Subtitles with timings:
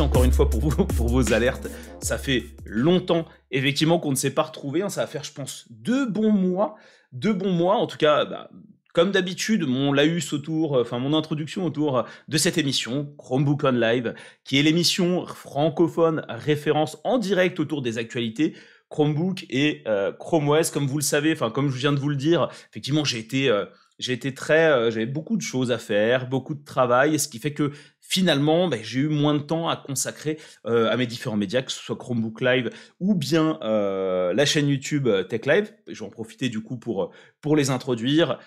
[0.00, 1.68] encore une fois pour vos alertes.
[2.00, 4.82] Ça fait longtemps, effectivement, qu'on ne s'est pas retrouvé.
[4.82, 4.88] Hein.
[4.88, 6.76] Ça va faire, je pense, deux bons mois.
[7.12, 8.50] Deux bons mois, en tout cas, bah,
[8.92, 14.14] comme d'habitude, mon laus autour, enfin mon introduction autour de cette émission, Chromebook on Live,
[14.44, 18.54] qui est l'émission francophone référence en direct autour des actualités
[18.90, 20.70] Chromebook et euh, Chrome OS.
[20.70, 23.48] Comme vous le savez, enfin comme je viens de vous le dire, effectivement, j'ai été
[23.48, 23.64] euh,
[23.98, 27.38] j'ai été très, euh, j'avais beaucoup de choses à faire, beaucoup de travail, ce qui
[27.38, 27.70] fait que
[28.10, 31.72] finalement, ben, j'ai eu moins de temps à consacrer euh, à mes différents médias, que
[31.72, 35.72] ce soit Chromebook Live ou bien euh, la chaîne YouTube Tech Live.
[35.86, 38.38] Je vais en profiter du coup pour les introduire.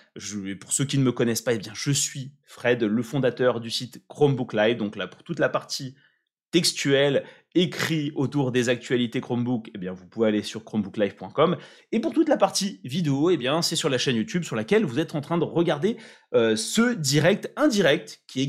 [0.60, 3.70] Pour ceux qui ne me connaissent pas, eh bien, je suis Fred, le fondateur du
[3.70, 4.76] site Chromebook Live.
[4.76, 5.96] Donc là, pour toute la partie
[6.54, 7.24] textuel
[7.54, 11.56] écrit autour des actualités Chromebook, eh bien, vous pouvez aller sur chromebooklive.com.
[11.92, 14.84] Et pour toute la partie vidéo, eh bien, c'est sur la chaîne YouTube sur laquelle
[14.84, 15.96] vous êtes en train de regarder
[16.34, 18.48] euh, ce direct indirect qui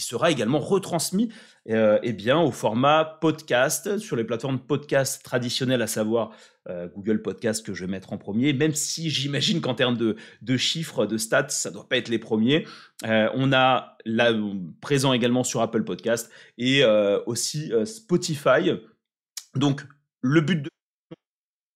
[0.00, 1.30] sera également retransmis
[1.70, 6.32] euh, eh bien, au format podcast sur les plateformes podcast traditionnelles, à savoir
[6.68, 10.56] euh, Google Podcast que je vais mettre en premier, même si j'imagine qu'en termes de,
[10.56, 12.66] chiffres, de stats, ça ne doit pas être les premiers.
[13.06, 14.32] Euh, on a là
[14.82, 16.84] présent également sur Apple Podcast et
[17.26, 18.72] aussi Spotify.
[19.54, 19.86] Donc,
[20.20, 20.70] le but de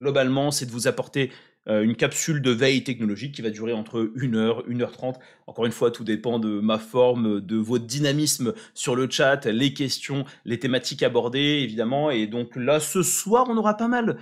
[0.02, 1.32] globalement, c'est de vous apporter
[1.68, 5.18] une capsule de veille technologique qui va durer entre 1 heure, 1 heure 30.
[5.46, 9.74] Encore une fois, tout dépend de ma forme, de votre dynamisme sur le chat, les
[9.74, 12.10] questions, les thématiques abordées, évidemment.
[12.10, 14.18] Et donc là, ce soir, on aura pas mal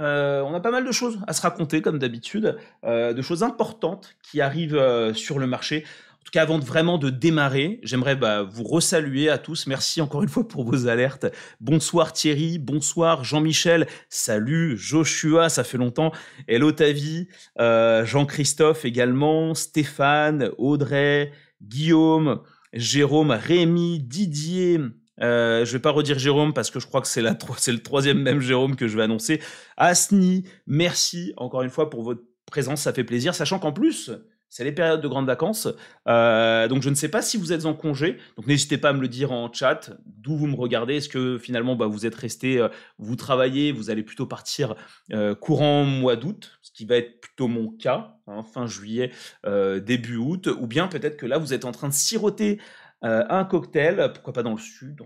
[0.00, 3.42] euh, on a pas mal de choses à se raconter, comme d'habitude, euh, de choses
[3.42, 5.84] importantes qui arrivent sur le marché
[6.28, 9.66] tout cas, avant de vraiment de démarrer, j'aimerais bah, vous resaluer à tous.
[9.66, 11.24] Merci encore une fois pour vos alertes.
[11.58, 16.12] Bonsoir Thierry, bonsoir Jean-Michel, salut Joshua, ça fait longtemps.
[16.46, 17.28] Hello Tavi,
[17.58, 22.42] euh, Jean-Christophe également, Stéphane, Audrey, Guillaume,
[22.74, 24.80] Jérôme, Rémi, Didier.
[25.22, 28.42] Euh, je vais pas redire Jérôme parce que je crois que c'est le troisième même
[28.42, 29.40] Jérôme que je vais annoncer.
[29.78, 34.10] Asni, merci encore une fois pour votre présence, ça fait plaisir, sachant qu'en plus,
[34.48, 35.68] c'est les périodes de grandes vacances.
[36.06, 38.18] Euh, donc je ne sais pas si vous êtes en congé.
[38.36, 40.96] Donc n'hésitez pas à me le dire en chat, d'où vous me regardez.
[40.96, 44.74] Est-ce que finalement bah, vous êtes resté, euh, vous travaillez, vous allez plutôt partir
[45.12, 49.12] euh, courant mois d'août, ce qui va être plutôt mon cas, hein, fin juillet,
[49.44, 50.48] début août.
[50.48, 52.60] Ou bien peut-être que là vous êtes en train de siroter
[53.02, 55.02] un cocktail, pourquoi pas dans le sud,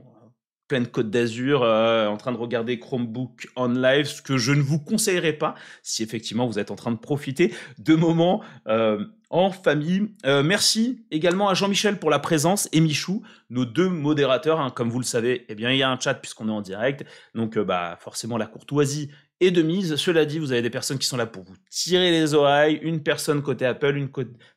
[0.72, 4.62] pleine Côte d'Azur euh, en train de regarder Chromebook on live, ce que je ne
[4.62, 9.50] vous conseillerais pas si effectivement vous êtes en train de profiter de moments euh, en
[9.50, 10.14] famille.
[10.24, 14.60] Euh, merci également à Jean-Michel pour la présence et Michou, nos deux modérateurs.
[14.60, 14.70] Hein.
[14.70, 17.04] comme vous le savez, eh bien il y a un chat puisqu'on est en direct,
[17.34, 19.10] donc bah forcément la courtoisie
[19.42, 19.96] et de mise.
[19.96, 23.02] Cela dit, vous avez des personnes qui sont là pour vous tirer les oreilles, une
[23.02, 24.08] personne côté Apple, une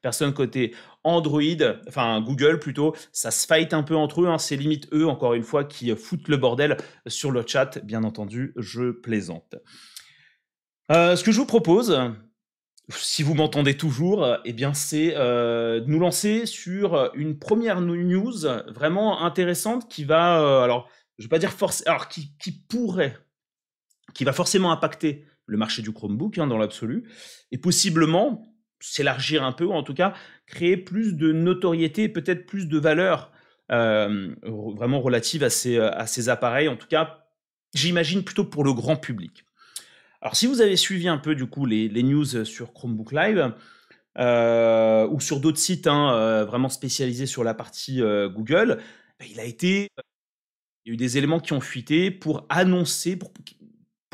[0.01, 1.41] personne côté Android,
[1.87, 2.95] enfin Google plutôt.
[3.11, 4.37] Ça se fight un peu entre eux, hein.
[4.37, 7.79] c'est limite eux, encore une fois, qui foutent le bordel sur le chat.
[7.83, 9.55] Bien entendu, je plaisante.
[10.91, 11.99] Euh, ce que je vous propose,
[12.89, 18.35] si vous m'entendez toujours, eh bien c'est euh, de nous lancer sur une première news
[18.67, 23.17] vraiment intéressante qui va, euh, alors je vais pas dire force, alors qui pourrait
[24.15, 27.03] qui va forcément impacter le marché du Chromebook hein, dans l'absolu,
[27.51, 28.41] et possiblement
[28.79, 30.13] s'élargir un peu, ou en tout cas
[30.47, 33.31] créer plus de notoriété, peut-être plus de valeur
[33.71, 37.27] euh, vraiment relative à ces, à ces appareils, en tout cas,
[37.73, 39.45] j'imagine plutôt pour le grand public.
[40.21, 43.53] Alors si vous avez suivi un peu du coup les, news sur Chromebook Live,
[44.17, 48.79] euh, ou sur d'autres sites hein, euh, vraiment spécialisés sur la partie Google,
[49.19, 49.89] ben, il a été
[50.85, 53.17] il y a eu des éléments qui ont fuité pour annoncer,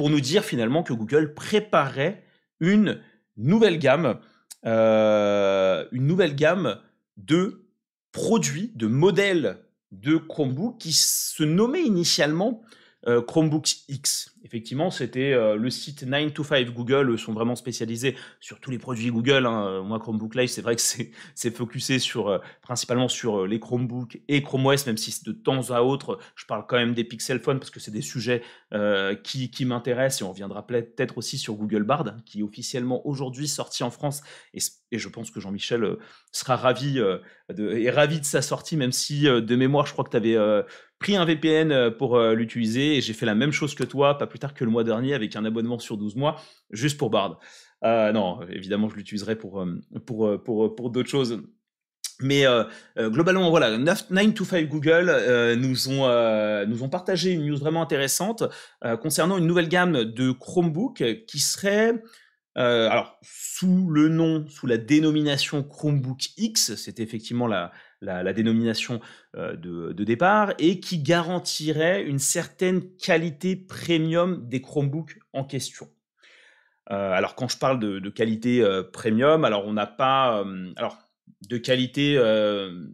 [0.01, 2.23] pour nous dire finalement que Google préparait
[2.59, 2.99] une
[3.37, 4.19] nouvelle gamme,
[4.65, 5.85] euh,
[7.17, 7.67] de
[8.11, 9.59] produits, de modèles
[9.91, 12.63] de Chromebook qui se nommait initialement
[13.05, 14.30] euh, Chromebook X.
[14.43, 18.79] Effectivement, c'était euh, le site 9 to 5 Google, sont vraiment spécialisés sur tous les
[18.79, 19.45] produits Google.
[19.45, 19.83] Hein.
[19.83, 24.41] Moi, Chromebook Live, c'est vrai que c'est focusé sur, euh, principalement sur les Chromebooks et
[24.41, 27.59] Chrome OS, même si de temps à autre, je parle quand même des Pixel Phone
[27.59, 28.41] parce que c'est des sujets
[29.23, 33.47] qui, qui m'intéressent et on reviendra peut-être aussi sur Google Bard, qui est officiellement aujourd'hui
[33.47, 34.21] sorti en France
[34.53, 34.59] et,
[34.91, 35.97] je pense que Jean-Michel
[36.31, 40.17] sera ravi de, ravi de sa sortie, même si de mémoire, je crois que tu
[40.17, 40.37] avais
[41.01, 44.17] pris un VPN euh, pour euh, l'utiliser et j'ai fait la même chose que toi,
[44.31, 46.41] plus tard que le mois dernier, avec un abonnement sur 12 mois,
[46.71, 47.39] juste pour Bard.
[47.83, 49.63] Euh, non, évidemment, je l'utiliserai pour,
[50.05, 51.43] pour, pour, pour d'autres choses.
[52.21, 52.63] Mais euh,
[52.97, 57.57] euh, globalement, voilà, 9, to 5 Google euh, nous, ont, nous ont partagé une news
[57.57, 58.43] vraiment intéressante
[59.01, 62.01] concernant une nouvelle gamme de Chromebook qui serait,
[62.55, 67.71] alors, sous le nom, sous la dénomination Chromebook X, c'est effectivement la,
[68.01, 68.99] la, dénomination
[69.35, 69.53] de,
[69.93, 75.87] de, départ, et qui garantirait une certaine qualité premium des Chromebooks en question.
[76.87, 80.43] alors, quand je parle de, de qualité premium, alors on n'a pas...
[80.75, 80.97] alors,
[81.47, 82.85] de qualité, euh,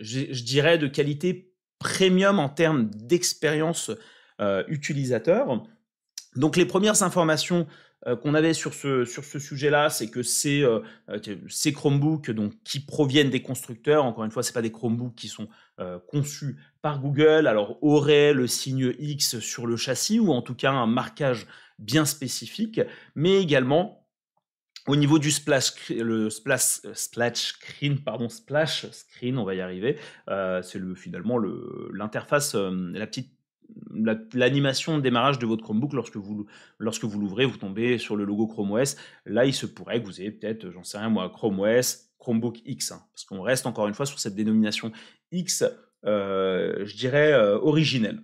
[0.00, 3.90] je, dirais de qualité premium en termes d'expérience
[4.40, 5.62] euh, utilisateur.
[6.36, 7.66] Donc les premières informations euh,
[8.22, 10.64] qu'on avait sur ce, sujet-là, c'est que ces,
[11.48, 15.28] ces Chromebooks donc, qui proviennent des constructeurs, encore une fois, ce pas des Chromebooks qui
[15.28, 15.48] sont
[16.08, 20.70] conçus par Google, alors auraient le signe X sur le châssis ou en tout cas
[20.70, 21.46] un marquage
[21.78, 22.80] bien spécifique,
[23.14, 24.04] mais également
[24.86, 29.98] au niveau du splash, euh, screen, pardon, splash screen, on va y arriver.
[30.28, 33.33] Euh, c'est le finalement le l'interface, euh, la petite
[34.34, 38.72] l'animation de démarrage de votre Chromebook lorsque vous l'ouvrez, vous tombez sur le logo Chrome
[38.72, 38.96] OS.
[39.24, 42.60] Là, il se pourrait que vous ayez peut-être, j'en sais rien moi, Chrome OS, Chromebook
[42.64, 44.92] X, hein, parce qu'on reste encore une fois sur cette dénomination
[45.32, 45.64] X,
[46.04, 48.20] je dirais originelle.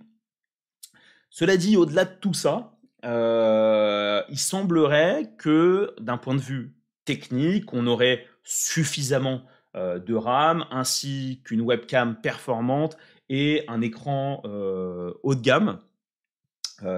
[1.31, 7.73] Cela dit, au-delà de tout ça, euh, il semblerait que d'un point de vue technique,
[7.73, 9.43] on aurait suffisamment
[9.75, 12.97] euh, de RAM ainsi qu'une webcam performante
[13.31, 15.79] et un écran euh, haut de gamme.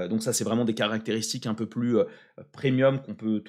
[0.09, 1.97] donc ça, c'est vraiment des caractéristiques un peu plus
[2.51, 3.43] premium qu'on peut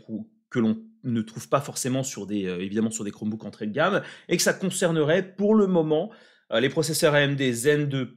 [0.51, 4.03] que l'on ne trouve pas forcément sur des évidemment sur des Chromebooks entrée de gamme
[4.29, 6.11] et que ça concernerait pour le moment
[6.53, 8.17] les processeurs AMD Zen 2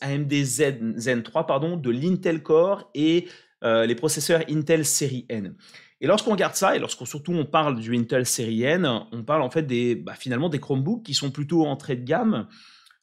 [0.00, 3.26] AMD Zen, Zen 3 pardon, de l'Intel Core et
[3.64, 5.56] euh, les processeurs Intel série N.
[6.02, 9.40] Et lorsqu'on regarde ça, et lorsqu'on surtout on parle du Intel série N, on parle
[9.40, 12.46] en fait des, bah, finalement des Chromebooks qui sont plutôt entrée de gamme,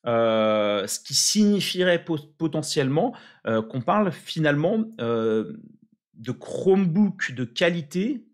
[0.08, 2.04] euh, ce qui signifierait
[2.38, 3.14] potentiellement
[3.48, 8.26] euh, qu'on parle finalement de Chromebooks de qualité,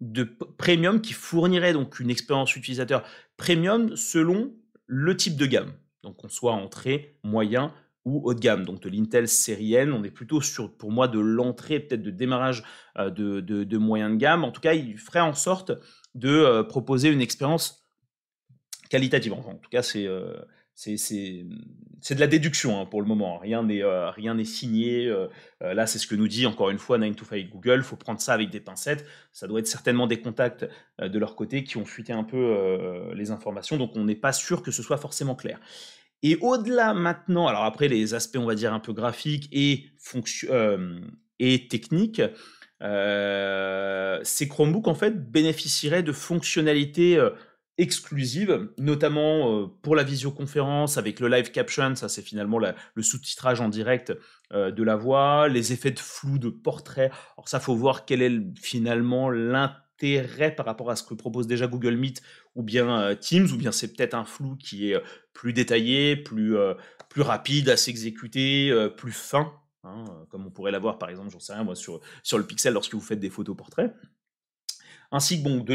[0.00, 3.04] de premium, qui fournirait donc une expérience utilisateur
[3.36, 4.52] premium selon
[4.86, 5.72] le type de gamme.
[6.02, 7.72] Donc qu'on soit entrée, moyen
[8.04, 9.92] ou haut de gamme, donc de l'Intel série N.
[9.92, 12.64] On est plutôt sur, pour moi, de l'entrée, peut-être de démarrage
[12.98, 14.44] euh, de, de, moyen de gamme.
[14.44, 15.72] En tout cas, il ferait en sorte
[16.14, 17.86] de euh, proposer une expérience
[18.90, 19.32] qualitative.
[19.32, 20.34] en tout cas, c'est euh,
[20.74, 23.38] c'est de la déduction hein, pour le moment.
[23.38, 25.12] Rien n'est n'est signé.
[25.60, 27.76] là, c'est ce que nous dit encore une fois 9 to 5 Google.
[27.78, 29.04] Il faut prendre ça avec des pincettes.
[29.32, 30.66] Ça doit être certainement des contacts
[31.00, 33.76] de leur côté qui ont fuité un peu les informations.
[33.76, 35.60] Donc, on n'est pas sûr que ce soit forcément clair.
[36.22, 39.86] Et au-delà maintenant, alors après les aspects, on va dire, un peu graphiques et,
[40.50, 41.00] euh,
[41.40, 42.22] et techniques,
[42.82, 47.30] euh, ces Chromebooks, en fait, bénéficieraient de fonctionnalités euh,
[47.78, 53.68] exclusives, notamment pour la visioconférence avec le live caption, ça c'est finalement le sous-titrage en
[53.68, 54.12] direct
[54.52, 57.10] de la voix, les effets de flou de portrait.
[57.36, 61.66] Alors ça, faut voir quel est finalement l'intérêt par rapport à ce que propose déjà
[61.66, 62.22] Google Meet
[62.54, 65.00] ou bien euh, Teams, ou bien c'est peut-être un flou qui est euh,
[65.32, 66.74] plus détaillé, plus, euh,
[67.08, 69.52] plus rapide à s'exécuter, plus fin,
[69.84, 72.74] hein, comme on pourrait l'avoir par exemple, j'en sais rien moi, sur, sur le Pixel
[72.74, 73.94] lorsque vous faites des photos portraits,
[75.12, 75.74] ainsi que bon, de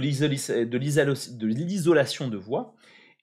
[1.63, 2.75] l'isolation de voix.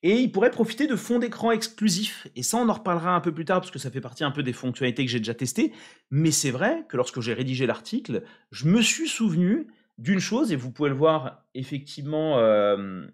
[0.02, 2.28] Et il pourrait profiter de fonds d'écran exclusifs.
[2.36, 4.30] Et ça, on en reparlera un peu plus tard parce que ça fait partie un
[4.30, 5.72] peu des fonctionnalités que j'ai déjà testées.
[6.10, 9.66] Mais c'est vrai que lorsque j'ai rédigé l'article, je me suis souvenu
[9.96, 13.06] d'une chose, et vous pouvez le voir effectivement, euh,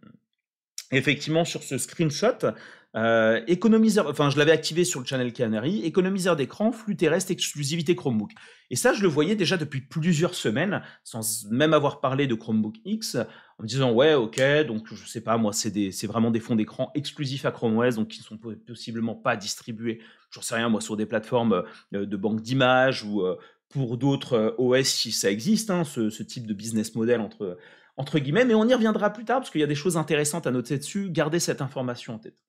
[0.90, 2.52] effectivement sur ce screenshot,
[2.97, 7.94] euh, économiseur, enfin je l'avais activé sur le channel Canary, économiseur d'écran, flux terrestre, exclusivité
[7.94, 8.32] Chromebook.
[8.70, 12.76] Et ça, je le voyais déjà depuis plusieurs semaines, sans même avoir parlé de Chromebook
[12.85, 13.16] X,
[13.59, 16.90] en me disant ouais, ok, donc je sais pas, moi c'est vraiment des fonds d'écran
[16.94, 20.80] exclusifs à Chrome OS, donc qui ne sont possiblement pas distribués, j'en sais rien moi,
[20.80, 23.23] sur des plateformes euh, de banque d'images ou
[23.70, 27.56] pour d'autres euh, OS si ça existe, hein, ce, type de business model entre,
[28.00, 30.47] entre guillemets, mais on y reviendra plus tard parce qu'il y a des choses intéressantes
[30.47, 32.42] à noter dessus, gardez cette information en tête.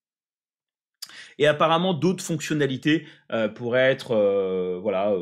[1.39, 5.13] Et apparemment, d'autres fonctionnalités euh, pourraient être euh, voilà,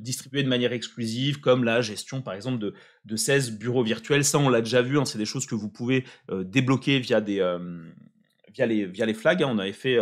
[0.00, 4.24] distribuées de manière exclusive, comme la gestion, par exemple, de, de 16 bureaux virtuels.
[4.24, 7.36] Ça, on l'a déjà vu, hein, c'est des choses que vous pouvez débloquer via, des,
[8.54, 9.42] via, les, via les flags.
[9.42, 9.50] Hein.
[9.50, 9.98] On avait fait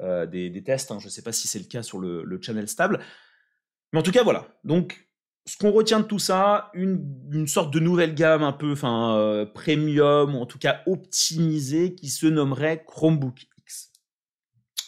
[0.00, 3.00] des, tests, je ne sais pas si c'est le cas sur le, le channel stable.
[3.92, 4.46] Mais en tout cas, voilà.
[4.62, 5.08] Donc,
[5.46, 9.44] ce qu'on retient de tout ça, une, sorte de nouvelle gamme un peu, enfin, euh,
[9.44, 13.90] premium, ou en tout cas optimisée, qui se nommerait Chromebook X.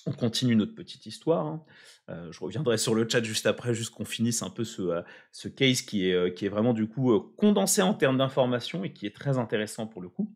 [0.07, 1.47] On continue notre petite histoire.
[1.47, 1.65] Hein.
[2.11, 5.51] Euh, je reviendrai sur le chat juste après, juste qu'on finisse un peu ce, euh,
[5.57, 9.17] case qui est, qui est vraiment du coup condensé en termes d'informations et qui est
[9.17, 10.33] très intéressant pour le coup.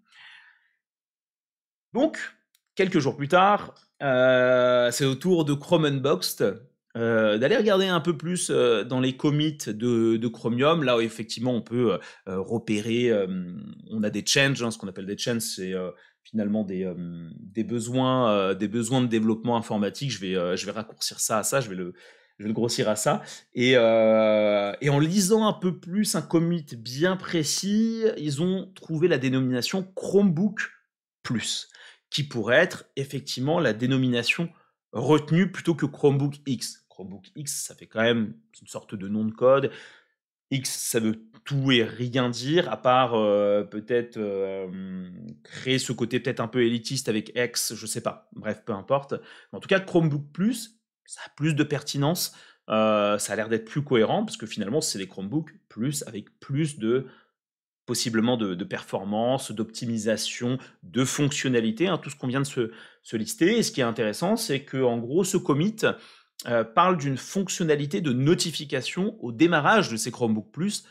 [1.93, 2.19] Donc,
[2.75, 6.68] quelques jours plus tard, c'est au tour de Chrome Unboxed
[6.99, 11.55] euh, d'aller regarder un peu plus euh, dans les commits de, Chromium, là où effectivement
[11.55, 13.11] on peut repérer,
[13.91, 15.73] on a des changes, hein, ce qu'on appelle des changes, c'est
[16.23, 16.93] finalement des,
[17.39, 20.11] des, besoins, des besoins de développement informatique.
[20.11, 21.95] Je vais, je vais raccourcir ça à ça, je vais le,
[22.39, 23.23] je vais le grossir à ça.
[23.55, 29.19] Et, et, en lisant un peu plus un commit bien précis, ils ont trouvé la
[29.19, 30.61] dénomination Chromebook
[31.23, 31.69] Plus,
[32.11, 34.51] qui pourrait être effectivement la dénomination
[34.93, 36.88] retenue plutôt que Chromebook X.
[36.99, 39.71] Chromebook X, ça fait quand même une sorte de nom de code.
[40.51, 45.09] X, ça veut tout et rien dire, à part euh, peut-être euh,
[45.45, 48.29] créer ce côté peut-être un peu élitiste avec X, je sais pas.
[48.35, 49.15] Bref, peu importe.
[49.53, 52.35] En tout cas, Chromebook Plus, ça a plus de pertinence.
[52.69, 56.41] Euh, ça a l'air d'être plus cohérent parce que finalement, c'est des Chromebooks plus avec
[56.41, 57.07] plus de
[57.87, 62.71] possiblement de, performance, d'optimisation, de fonctionnalité, hein, tout ce qu'on vient de se,
[63.03, 63.57] se, lister.
[63.57, 65.77] Et ce qui est intéressant, c'est que en gros, ce commit
[66.47, 70.85] euh, parle d'une fonctionnalité de notification au démarrage de ces Chromebook Plus,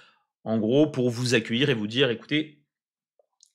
[0.43, 2.63] en gros pour vous accueillir et vous dire, écoutez,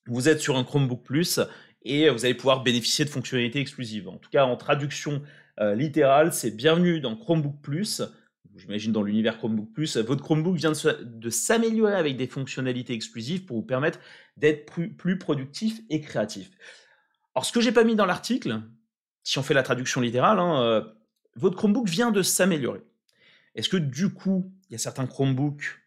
[0.06, 1.40] vous êtes sur un Chromebook Plus
[1.82, 4.08] et vous allez pouvoir bénéficier de fonctionnalités exclusives.
[4.08, 5.22] En tout cas, en traduction
[5.60, 8.02] euh, littérale, c'est bienvenue dans Chromebook Plus
[8.56, 13.58] j'imagine dans l'univers Chromebook Plus, votre Chromebook vient de, s'améliorer avec des fonctionnalités exclusives pour
[13.58, 13.98] vous permettre
[14.36, 16.50] d'être plus, productif et créatif.
[17.34, 18.60] Alors, ce que j'ai pas mis dans l'article,
[19.22, 20.82] si on fait la traduction littérale, hein, euh,
[21.36, 22.82] votre Chromebook vient de s'améliorer.
[23.54, 25.80] Est-ce que du coup, il y a certains Chromebooks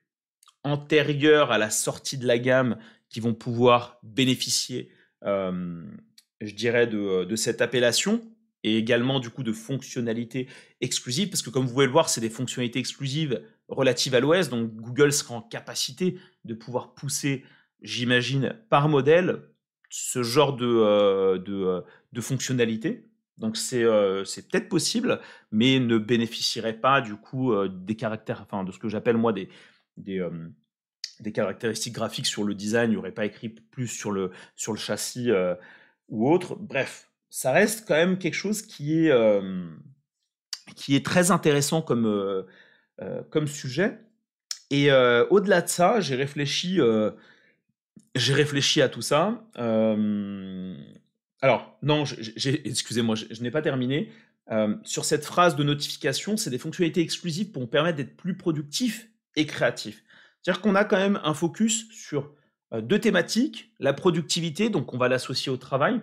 [0.64, 2.78] antérieurs à la sortie de la gamme
[3.10, 4.92] qui vont pouvoir bénéficier,
[5.24, 5.84] euh,
[6.42, 8.22] je dirais, de cette appellation
[8.66, 10.48] et également du coup de fonctionnalités
[10.82, 14.50] exclusives, parce que comme vous pouvez le voir, c'est des fonctionnalités exclusives relatives à l'OS,
[14.50, 17.44] donc Google sera en capacité de pouvoir pousser,
[17.84, 19.44] j'imagine, par modèle,
[19.92, 23.06] ce genre de, euh, de fonctionnalités.
[23.38, 25.20] Donc c'est euh, c'est peut-être possible,
[25.52, 29.34] mais ne bénéficierait pas du coup euh, des caractères, enfin de ce que j'appelle moi
[29.34, 29.50] des,
[29.98, 34.72] des caractéristiques graphiques sur le design, il n'y aurait pas écrit plus sur le, sur
[34.72, 35.30] le châssis
[36.10, 36.56] ou autre.
[36.56, 39.68] Bref, ça reste quand même quelque chose qui est, euh,
[41.04, 42.44] très intéressant comme, euh,
[43.02, 44.00] euh, sujet.
[44.72, 44.90] Et
[45.30, 46.82] au-delà de ça, j'ai réfléchi
[48.82, 49.44] à tout ça.
[51.46, 52.06] Alors, non,
[52.66, 54.12] excusez-moi, je, n'ai pas terminé.
[54.84, 59.46] sur cette phrase de notification, c'est des fonctionnalités exclusives pour permettre d'être plus productifs et
[59.46, 60.04] créatifs.
[60.42, 62.34] C'est-à-dire qu'on a quand même un focus sur
[62.74, 66.02] deux thématiques, la productivité, donc on va l'associer au travail,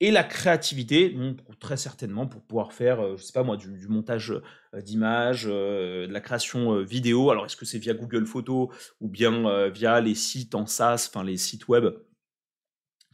[0.00, 1.16] et la créativité,
[1.58, 6.06] très certainement pour pouvoir faire, euh, je sais pas moi, du, montage euh, d'images, euh,
[6.06, 7.30] de la création vidéo.
[7.30, 8.68] Alors, est-ce que c'est via Google Photos
[9.00, 11.86] ou bien via les sites en SaaS, enfin les sites web,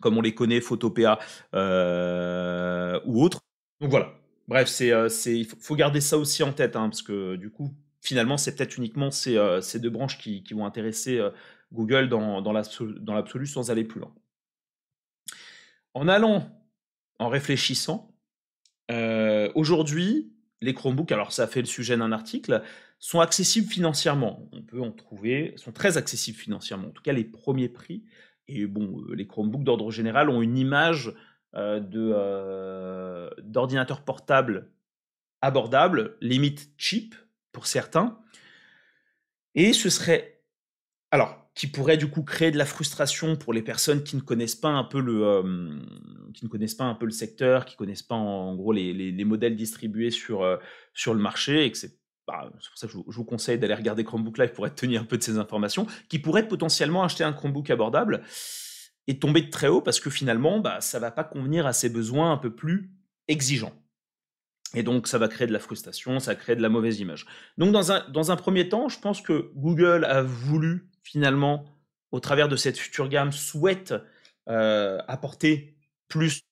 [0.02, 1.18] comme on les connaît, Photopea
[1.52, 3.40] ou autres.
[3.80, 4.12] Donc voilà.
[4.48, 4.90] Bref, c'est,
[5.26, 8.76] il faut garder ça aussi en tête, hein, parce que du coup, finalement, c'est peut-être
[8.76, 11.20] uniquement ces, ces, deux branches qui, vont intéresser
[11.72, 14.12] Google dans, dans l'absolu sans aller plus loin.
[15.94, 16.50] En allant
[17.18, 18.12] en réfléchissant,
[18.90, 22.62] euh, aujourd'hui, les Chromebooks, alors ça fait le sujet d'un article,
[22.98, 24.48] sont accessibles financièrement.
[24.52, 26.88] On peut en trouver, sont très accessibles financièrement.
[26.88, 28.04] En tout cas, les premiers prix.
[28.54, 31.12] Et bon, euh, les Chromebooks d'ordre général ont une image
[31.54, 34.70] euh, de d'ordinateur portable
[35.42, 37.14] abordable, limite cheap
[37.50, 38.18] pour certains.
[39.54, 40.40] Et ce serait,
[41.10, 44.56] alors qui pourrait du coup créer de la frustration pour les personnes qui ne connaissent
[44.56, 45.78] pas un peu le, euh,
[46.32, 49.24] qui ne connaissent pas un peu le secteur, qui connaissent pas en, gros les, les,
[49.24, 50.56] modèles distribués sur, euh,
[50.94, 54.04] sur le marché, et que c'est bah, pour ça que je vous, conseille d'aller regarder
[54.04, 57.70] Chromebook Live pour être un peu de ces informations, qui pourraient potentiellement acheter un Chromebook
[57.70, 58.22] abordable
[59.08, 61.88] et tomber de très haut parce que finalement, bah, ça va pas convenir à ses
[61.88, 62.92] besoins un peu plus
[63.28, 63.74] exigeants.
[64.74, 67.26] Et donc, ça va créer de la frustration, ça va créer de la mauvaise image.
[67.58, 71.64] Donc, dans un, dans un premier temps, je pense que Google a voulu finalement,
[72.10, 73.94] au travers de cette future gamme, souhaite
[74.48, 75.76] euh, apporter
[76.08, 76.44] plus de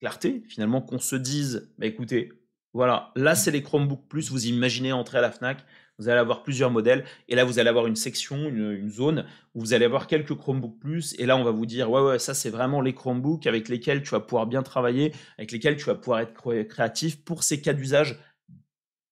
[0.00, 2.32] clarté, finalement, qu'on se dise, bah, écoutez,
[2.78, 5.64] voilà, là c'est les Chromebook Plus, vous imaginez entrer à la FNAC,
[5.98, 9.58] vous allez avoir plusieurs modèles, et là vous allez avoir une section, une, zone, où
[9.62, 12.34] vous allez avoir quelques Chromebook Plus, et là on va vous dire, ouais, ouais, ça
[12.34, 15.96] c'est vraiment les Chromebooks avec lesquels tu vas pouvoir bien travailler, avec lesquels tu vas
[15.96, 18.16] pouvoir être créatif pour ces cas d'usage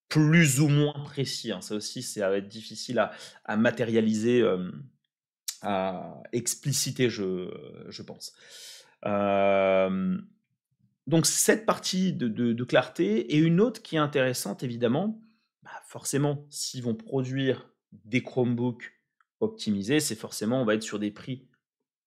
[0.09, 1.51] plus ou moins précis.
[1.51, 1.61] Hein.
[1.61, 3.01] Ça aussi, ça va être difficile
[3.45, 4.49] à, matérialiser,
[5.63, 7.51] à expliciter, je,
[7.89, 8.33] je pense.
[11.07, 15.21] Donc cette partie de, clarté et une autre qui est intéressante, évidemment,
[15.63, 18.93] bah, forcément, s'ils vont produire des Chromebooks
[19.41, 21.49] optimisés, c'est forcément, on va être sur des prix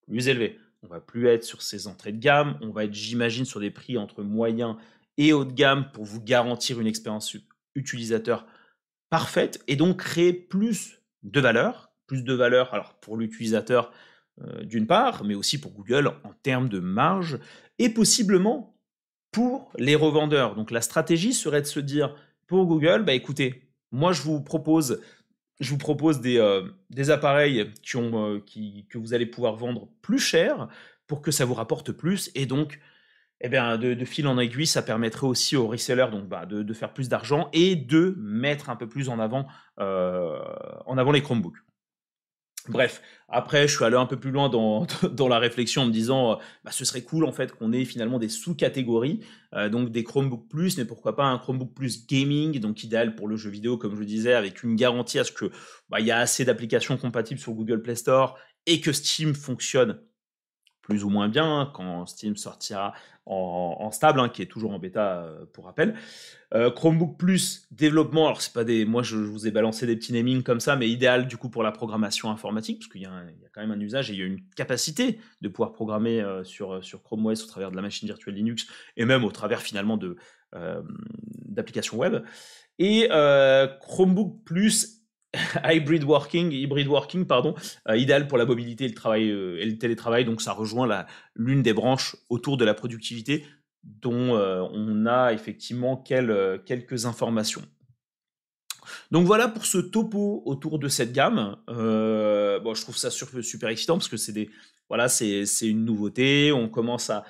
[0.07, 0.57] plus élevés.
[0.81, 3.71] on va plus être sur ces entrées de gamme, on va être, j'imagine, sur des
[3.71, 4.75] prix entre moyens
[5.17, 7.35] et haut de gamme pour vous garantir une expérience
[7.75, 8.47] utilisateur
[9.09, 13.91] parfaite et donc créer plus de valeur, plus de valeur alors pour l'utilisateur
[14.41, 17.39] euh, d'une part, mais aussi pour Google en termes de marge
[17.77, 18.78] et possiblement
[19.31, 20.55] pour les revendeurs.
[20.55, 22.15] Donc la stratégie serait de se dire
[22.47, 25.01] pour Google, bah écoutez, moi je vous propose
[25.59, 29.55] je vous propose des, euh, des appareils qui ont, euh, qui, que vous allez pouvoir
[29.55, 30.67] vendre plus cher
[31.07, 32.31] pour que ça vous rapporte plus.
[32.35, 32.79] Et donc,
[33.41, 36.93] eh bien, de, fil en aiguille, ça permettrait aussi aux resellers donc, bah, de, faire
[36.93, 39.47] plus d'argent et de mettre un peu plus en avant,
[39.79, 40.39] euh,
[40.85, 41.57] en avant les Chromebooks.
[42.67, 45.91] Bref, après, je suis allé un peu plus loin dans, dans la réflexion en me
[45.91, 49.21] disant, euh, bah, ce serait cool en fait qu'on ait finalement des sous-catégories,
[49.53, 53.27] euh, donc des Chromebook Plus, mais pourquoi pas un Chromebook Plus Gaming, donc idéal pour
[53.27, 55.51] le jeu vidéo, comme je le disais, avec une garantie à ce que
[55.89, 59.99] bah, il y a assez d'applications compatibles sur Google Play Store et que Steam fonctionne
[60.89, 62.93] plus ou moins bien hein, quand Steam sortira
[63.27, 65.93] en, stable, hein, qui est toujours en bêta euh, pour rappel.
[66.55, 70.13] Euh, Chromebook Plus développement, alors c'est pas des, moi je, vous ai balancé des petits
[70.13, 73.11] namings comme ça, mais idéal du coup pour la programmation informatique, parce qu'il y, a
[73.53, 76.83] quand même un usage et il y a une capacité de pouvoir programmer euh, sur,
[76.83, 78.65] sur Chrome OS au travers de la machine virtuelle Linux
[78.97, 79.99] et même au travers finalement
[81.45, 82.23] d'applications web.
[82.79, 83.09] Et
[83.81, 84.98] Chromebook Plus
[85.63, 87.53] hybrid working, hybrid working, pardon,
[87.87, 90.25] euh, idéal pour la mobilité et le, travail, euh, le télétravail.
[90.25, 91.05] Donc, ça rejoint
[91.35, 93.45] l'une des branches autour de la productivité
[93.83, 97.61] dont euh, on a effectivement quelques informations.
[99.11, 101.57] Donc voilà pour ce topo autour de cette gamme.
[101.67, 104.49] bon, je trouve ça super, excitant parce que c'est
[104.89, 105.07] voilà,
[105.61, 106.51] une nouveauté.
[106.51, 107.23] On commence à,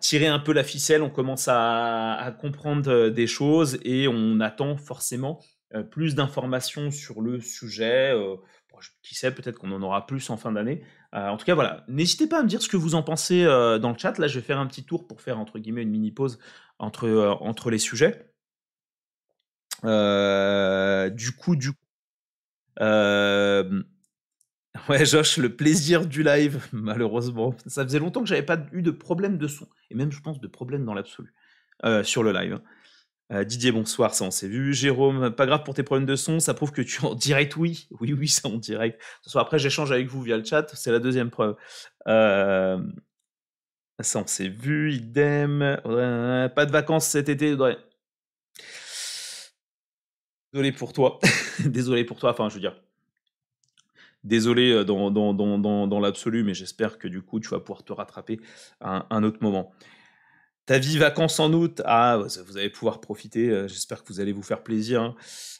[0.00, 5.40] tirer un peu la ficelle, on commence à comprendre des choses et on attend forcément
[5.40, 5.55] euh,
[5.90, 8.12] plus d'informations sur le sujet.
[8.14, 8.36] Euh,
[9.02, 10.82] qui sait, peut-être qu'on en aura plus en fin d'année.
[11.14, 11.84] Euh, en tout cas, voilà.
[11.88, 14.18] N'hésitez pas à me dire ce que vous en pensez dans le chat.
[14.18, 16.38] Là, je vais faire un petit tour pour faire, entre guillemets, une mini-pause
[16.78, 18.30] entre, entre les sujets.
[19.82, 21.78] du coup, du coup.
[24.90, 27.54] Ouais, Josh, le plaisir du live, malheureusement.
[27.66, 29.66] Ça faisait longtemps que j'avais pas eu de problème de son.
[29.90, 31.32] Et même, je pense, de problème dans l'absolu.
[32.02, 32.60] sur le live.
[33.32, 34.72] Euh, Didier, bonsoir, ça on s'est vu.
[34.72, 37.88] Jérôme, pas grave pour tes problèmes de son, ça prouve que tu en direct, oui.
[38.00, 39.00] Oui, oui, c'est en direct.
[39.22, 41.56] soit après, j'échange avec vous via le chat, c'est la deuxième preuve.
[42.06, 42.78] Euh,
[44.00, 45.80] ça on s'est vu, idem.
[46.54, 47.56] pas de vacances cet été,
[50.52, 51.18] Désolé pour toi.
[51.64, 52.80] Désolé pour toi, enfin, je veux dire.
[54.24, 57.84] Désolé euh, dans, dans, dans, dans l'absolu, mais j'espère que du coup, tu vas pouvoir
[57.84, 58.40] te rattraper
[58.80, 59.72] à un autre moment.
[60.66, 63.50] Ta vie vacances en août, ah, vous allez pouvoir profiter.
[63.50, 65.00] Euh, j'espère que vous allez vous faire plaisir.
[65.00, 65.14] Hein.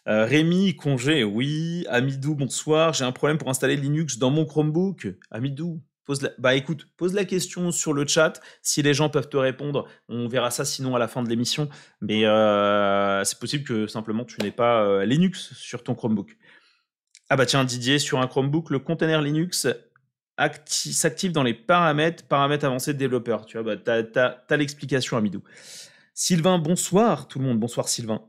[0.09, 1.87] Euh, Rémi, congé, oui.
[1.89, 2.93] Amidou, bonsoir.
[2.93, 5.07] J'ai un problème pour installer Linux dans mon Chromebook.
[5.31, 6.31] Amidou, pose la...
[6.39, 8.41] bah écoute, pose la question sur le chat.
[8.63, 11.69] Si les gens peuvent te répondre, on verra ça sinon à la fin de l'émission.
[12.01, 16.37] Mais euh, c'est possible que simplement tu n'aies pas Linux sur ton Chromebook.
[17.29, 19.69] Ah bah tiens, Didier, sur un Chromebook, le container Linux
[20.67, 23.47] s'active dans les paramètres, paramètres avancés de développeur.
[23.47, 25.43] Tu vois, bah, tu as, l'explication, Amidou.
[26.15, 27.59] Sylvain, bonsoir tout le monde.
[27.59, 28.23] Bonsoir Sylvain.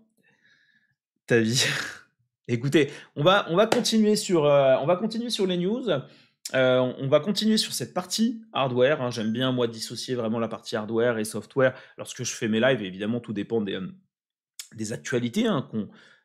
[1.26, 1.65] Ta vie.
[2.48, 5.89] Écoutez, on va, on, va continuer sur, euh, on va continuer sur les news.
[6.54, 9.02] Euh, on va continuer sur cette partie hardware.
[9.02, 9.12] Hein.
[9.12, 12.82] J'aime bien, moi, dissocier vraiment la partie hardware et software lorsque je fais mes lives.
[12.82, 13.91] évidemment, tout dépend des, euh,
[14.76, 15.70] des actualités hein,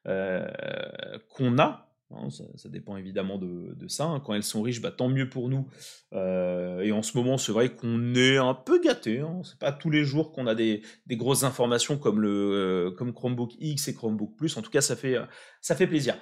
[0.05, 4.05] qu'on a Hein, ça, dépend évidemment de, ça.
[4.05, 4.20] Hein.
[4.20, 5.68] Quand elles sont riches, bah, tant mieux pour nous.
[6.12, 9.20] Euh, et en ce moment, c'est vrai qu'on est un peu gâté.
[9.20, 9.40] Hein.
[9.44, 13.53] C'est pas tous les jours qu'on a des, grosses informations comme le euh, comme Chromebook
[13.61, 14.57] X et Chromebook Plus.
[14.57, 15.16] En tout cas, ça fait
[15.61, 16.16] ça fait plaisir.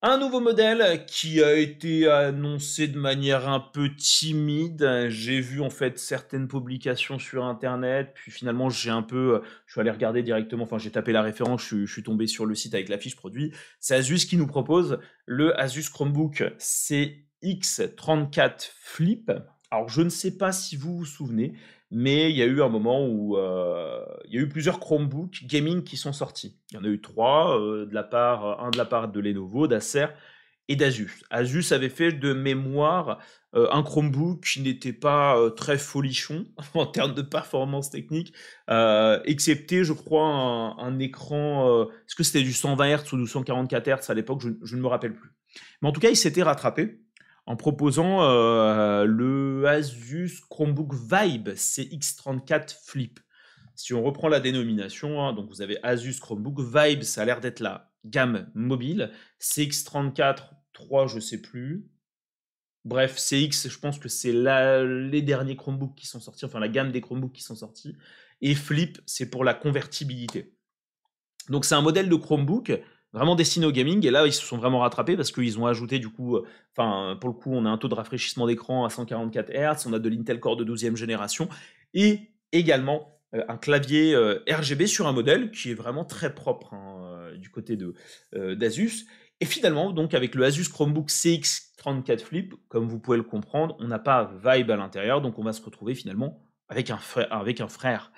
[0.00, 5.08] Un nouveau modèle qui a été annoncé de manière un peu timide.
[5.08, 9.80] J'ai vu en fait certaines publications sur internet, puis finalement j'ai un peu, je suis
[9.80, 12.88] allé regarder directement, enfin j'ai tapé la référence, je, suis tombé sur le site avec
[12.88, 13.52] la fiche produit.
[13.80, 19.32] C'est Asus qui nous propose le Asus Chromebook CX34 Flip.
[19.72, 21.54] Alors je ne sais pas si vous vous souvenez,
[21.90, 25.46] mais il y a eu un moment où euh, il y a eu plusieurs Chromebooks
[25.46, 26.58] gaming qui sont sortis.
[26.70, 29.20] Il y en a eu trois, euh, de la part, un de la part de
[29.20, 30.06] Lenovo, d'Acer
[30.68, 31.24] et d'Asus.
[31.30, 33.20] Asus avait fait de mémoire
[33.54, 38.34] euh, un Chromebook qui n'était pas très folichon en termes de performance technique,
[39.24, 41.84] excepté, je crois, un, écran.
[42.06, 44.42] Est-ce que c'était du 120 Hz ou du 144 Hz à l'époque?
[44.42, 45.30] Je, ne me rappelle plus.
[45.80, 47.00] Mais en tout cas, il s'était rattrapé
[47.48, 53.20] en proposant euh, le Asus Chromebook Vibe CX34 Flip.
[53.74, 57.40] Si on reprend la dénomination, hein, donc vous avez Asus Chromebook Vibe, ça a l'air
[57.40, 59.12] d'être la gamme mobile.
[59.40, 61.88] CX34, 3, je sais plus.
[62.84, 66.92] Bref, CX, je pense que c'est les derniers Chromebooks qui sont sortis, enfin la gamme
[66.92, 67.96] des Chromebooks qui sont sortis.
[68.42, 70.54] Et Flip, c'est pour la convertibilité.
[71.48, 72.78] Donc c'est un modèle de Chromebook
[73.12, 74.04] vraiment destiné au gaming.
[74.06, 77.16] Et là, ils se sont vraiment rattrapés parce qu'ils ont ajouté du coup, euh, enfin
[77.20, 79.98] pour le coup, on a un taux de rafraîchissement d'écran à 144 Hz, on a
[79.98, 81.48] de l'Intel Core de 12e génération
[81.94, 86.74] et également euh, un clavier euh, RGB sur un modèle qui est vraiment très propre
[86.74, 87.94] hein, du côté de
[88.54, 89.06] d'Asus.
[89.40, 93.86] Et finalement, donc avec le Asus Chromebook CX34 Flip, comme vous pouvez le comprendre, on
[93.86, 97.32] n'a pas Vibe à l'intérieur, donc on va se retrouver finalement avec un frère.
[97.32, 98.12] Avec un frère.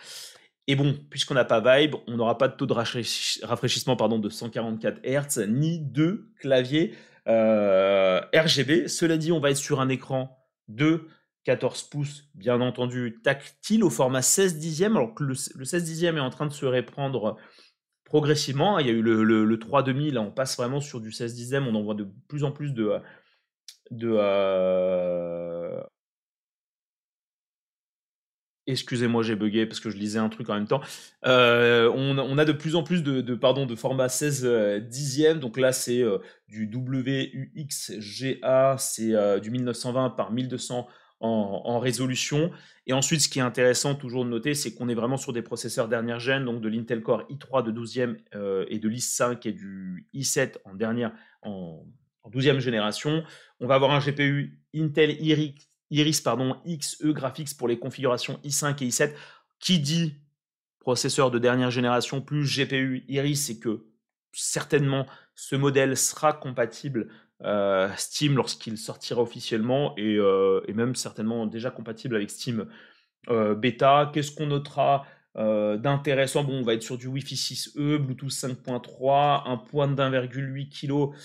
[0.67, 4.29] Et bon, puisqu'on n'a pas Vibe, on n'aura pas de taux de rafraîchissement pardon, de
[4.29, 6.95] 144 Hz, ni de clavier
[7.27, 8.89] euh, RGB.
[8.89, 11.09] Cela dit, on va être sur un écran de
[11.45, 16.21] 14 pouces, bien entendu, tactile au format 16 dixième, alors que le, 16 dixième est
[16.21, 17.37] en train de se répandre
[18.05, 18.79] progressivement.
[18.79, 21.67] Il y a eu le, le, 3,5, là on passe vraiment sur du 16 dixième,
[21.67, 22.93] on en voit de plus en plus de,
[23.91, 25.60] de, euh,
[28.67, 30.81] Excusez-moi, j'ai bugué parce que je lisais un truc en même temps.
[31.27, 35.41] Euh, on, a de plus en plus de, pardon, de format 16 euh, dixièmes.
[35.41, 36.19] Donc là, c'est euh,
[36.49, 40.87] du WUXGA, c'est du 1920 par 1200
[41.21, 42.51] en, résolution.
[42.87, 45.43] Et ensuite, ce qui est intéressant toujours de noter, c'est qu'on est vraiment sur des
[45.43, 48.17] processeurs dernière gêne, donc de l'Intel Core i3 de 12e
[48.69, 51.85] et de l'i5 et du i7 en dernière, en,
[52.23, 53.23] en 12e génération.
[53.61, 58.83] On va avoir un GPU Intel Iris Iris pardon, XE Graphics pour les configurations i5
[58.83, 59.13] et i7.
[59.59, 60.15] Qui dit
[60.79, 63.85] processeur de dernière génération plus GPU Iris, c'est que
[64.33, 67.09] certainement ce modèle sera compatible
[67.43, 72.67] euh, Steam lorsqu'il sortira officiellement et, euh, et, même certainement déjà compatible avec Steam
[73.31, 74.11] euh, bêta.
[74.13, 76.43] Qu'est-ce qu'on notera d'intéressant?
[76.43, 81.17] Bon, on va être sur du Wi-Fi 6E, Bluetooth 5.3, un poids d'1,8 kg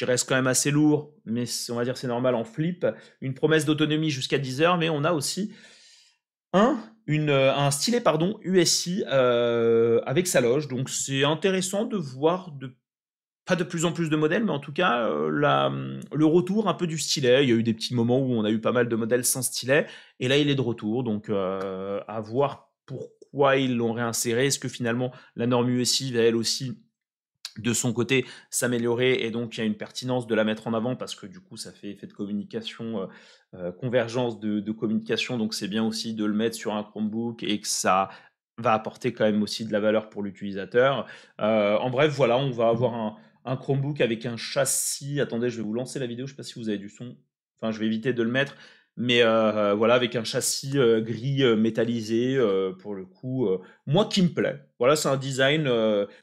[0.00, 2.86] qui reste quand même assez lourd, mais on va dire c'est normal en flip.
[3.20, 5.52] Une promesse d'autonomie jusqu'à 10 heures, mais on a aussi
[6.54, 10.68] un, une, euh, un stylet pardon, USI euh, avec sa loge.
[10.68, 12.74] Donc c'est intéressant de voir de
[13.44, 15.70] pas de plus en plus de modèles, mais en tout cas euh, la,
[16.14, 17.44] le retour un peu du stylet.
[17.44, 19.26] Il y a eu des petits moments où on a eu pas mal de modèles
[19.26, 19.86] sans stylet,
[20.18, 21.04] et là il est de retour.
[21.04, 24.46] Donc à voir pourquoi ils l'ont réinséré.
[24.46, 26.78] Est-ce que finalement la norme USI va elle aussi
[27.60, 30.74] de son côté s'améliorer et donc il y a une pertinence de la mettre en
[30.74, 33.06] avant parce que du coup ça fait effet de communication, euh,
[33.54, 37.60] euh, convergence de, communication, donc c'est bien aussi de le mettre sur un Chromebook et
[37.60, 38.08] que ça
[38.58, 41.06] va apporter quand même aussi de la valeur pour l'utilisateur.
[41.40, 45.20] Euh, en bref, voilà, on va avoir un, un, Chromebook avec un châssis.
[45.20, 46.90] Attendez, je vais vous lancer la vidéo, je ne sais pas si vous avez du
[46.90, 47.16] son.
[47.60, 48.54] Enfin, je vais éviter de le mettre
[49.02, 52.38] mais euh, voilà, avec un châssis euh, gris euh, métallisé,
[52.80, 53.48] pour le coup,
[53.86, 54.60] moi qui me plaît.
[54.78, 55.70] Voilà, c'est un design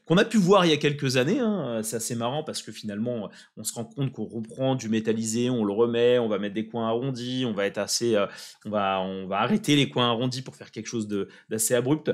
[0.04, 1.40] qu'on a pu voir il y a quelques années.
[1.40, 1.80] Hein.
[1.82, 5.64] C'est assez marrant parce que finalement, on se rend compte qu'on reprend du métallisé, on
[5.64, 8.16] le remet, on va mettre des coins arrondis, on va être assez,
[8.64, 11.08] on va, on va arrêter les coins arrondis pour faire quelque chose
[11.48, 12.12] d'assez abrupt.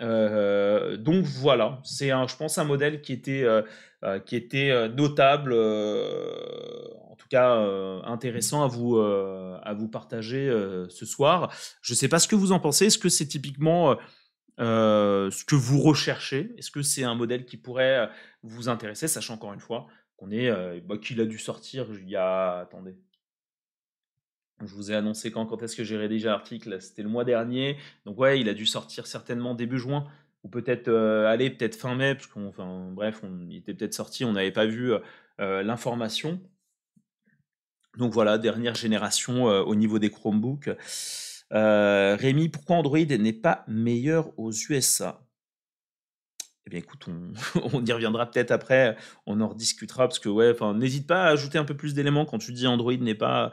[0.00, 3.46] Donc voilà, c'est je pense un modèle qui était,
[4.26, 5.54] qui était notable
[7.30, 11.54] cas euh, intéressant à vous, euh, à vous partager euh, ce soir.
[11.80, 12.86] Je ne sais pas ce que vous en pensez.
[12.86, 13.96] Est-ce que c'est typiquement
[14.58, 16.52] ce que vous recherchez?
[16.58, 18.10] Est-ce que c'est un modèle qui pourrait
[18.42, 19.86] vous intéresser, sachant encore une fois
[20.18, 20.50] qu'on est,
[20.82, 22.94] bah, qu'il a dû sortir il y a, attendez,
[24.66, 27.76] je vous ai annoncé quand, est-ce que j'ai rédigé l'article, c'était le mois dernier.
[28.06, 30.06] Donc ouais, il a dû sortir certainement début juin
[30.42, 32.50] ou peut-être aller peut-être fin mai, parce qu'on,
[32.92, 34.92] bref, on, il était peut-être sorti, on n'avait pas vu
[35.38, 36.40] l'information.
[37.96, 40.70] Donc voilà, dernière génération euh, au niveau des Chromebooks.
[41.52, 45.26] Euh, Rémi, pourquoi Android n'est pas meilleur aux USA
[46.66, 47.06] Eh bien écoute,
[47.72, 48.96] on, y reviendra peut-être après,
[49.26, 52.38] on en rediscutera, parce que ouais, n'hésite pas à ajouter un peu plus d'éléments quand
[52.38, 53.50] tu dis Android n'est pas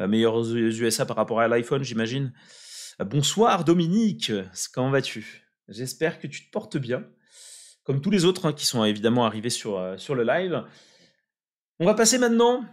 [0.00, 2.32] euh, meilleur aux USA par rapport à l'iPhone, j'imagine.
[2.98, 4.32] Bonsoir Dominique,
[4.72, 5.46] comment vas-tu?
[5.68, 7.04] J'espère que tu te portes bien,
[7.84, 10.64] comme tous les autres hein, qui sont évidemment arrivés sur, sur le live.
[11.78, 12.64] On va passer maintenant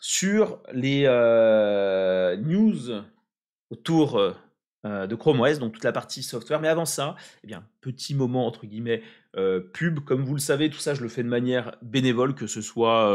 [0.00, 3.02] sur les euh, news
[3.70, 4.32] autour euh,
[5.06, 6.60] de Chrome OS, donc toute la partie software.
[6.60, 9.02] Mais avant ça, eh bien, petit moment entre guillemets
[9.36, 10.00] euh, pub.
[10.00, 13.06] Comme vous le savez, tout ça, je le fais de manière bénévole, que ce soit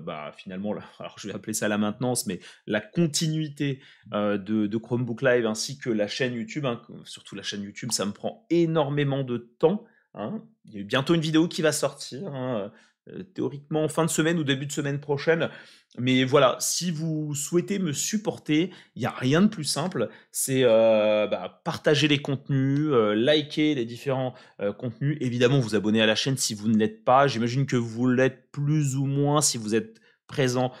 [0.00, 3.80] bah, finalement, alors je vais appeler ça la maintenance, mais la continuité
[4.12, 6.66] de, Chromebook Live ainsi que la chaîne YouTube.
[6.66, 9.84] Hein, surtout la chaîne YouTube, ça me prend énormément de temps.
[10.14, 10.42] Hein.
[10.64, 12.34] Il y a bientôt une vidéo qui va sortir.
[12.34, 12.72] Hein,
[13.34, 15.50] théoriquement en fin de semaine ou début de semaine prochaine
[15.98, 20.08] mais voilà, si vous souhaitez me supporter, il n'y a rien de plus simple.
[20.30, 25.16] C'est euh, bah, partager les contenus, euh, liker les différents euh, contenus.
[25.20, 27.26] Évidemment, vous abonner à la chaîne si vous ne l'êtes pas.
[27.26, 30.72] J'imagine que vous l'êtes plus ou moins si vous êtes présent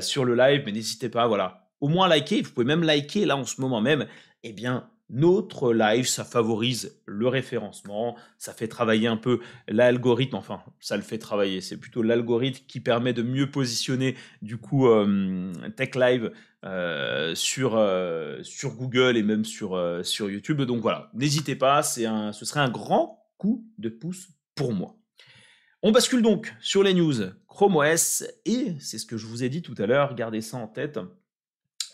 [0.00, 2.42] sur le live, mais n'hésitez pas, voilà, au moins liker.
[2.42, 4.08] Vous pouvez même liker là en ce moment même.
[4.42, 10.62] Eh bien, notre live, ça favorise le référencement, ça fait travailler un peu l'algorithme, enfin,
[10.78, 15.52] ça le fait travailler, c'est plutôt l'algorithme qui permet de mieux positionner du coup euh,
[15.76, 16.30] Tech Live
[16.64, 19.76] euh, sur, euh, sur Google et même sur,
[20.20, 20.62] YouTube.
[20.62, 24.96] Donc voilà, n'hésitez pas, un, ce serait un grand coup de pouce pour moi.
[25.82, 27.14] On bascule donc sur les news
[27.48, 30.56] Chrome OS et c'est ce que je vous ai dit tout à l'heure, gardez ça
[30.56, 31.00] en tête.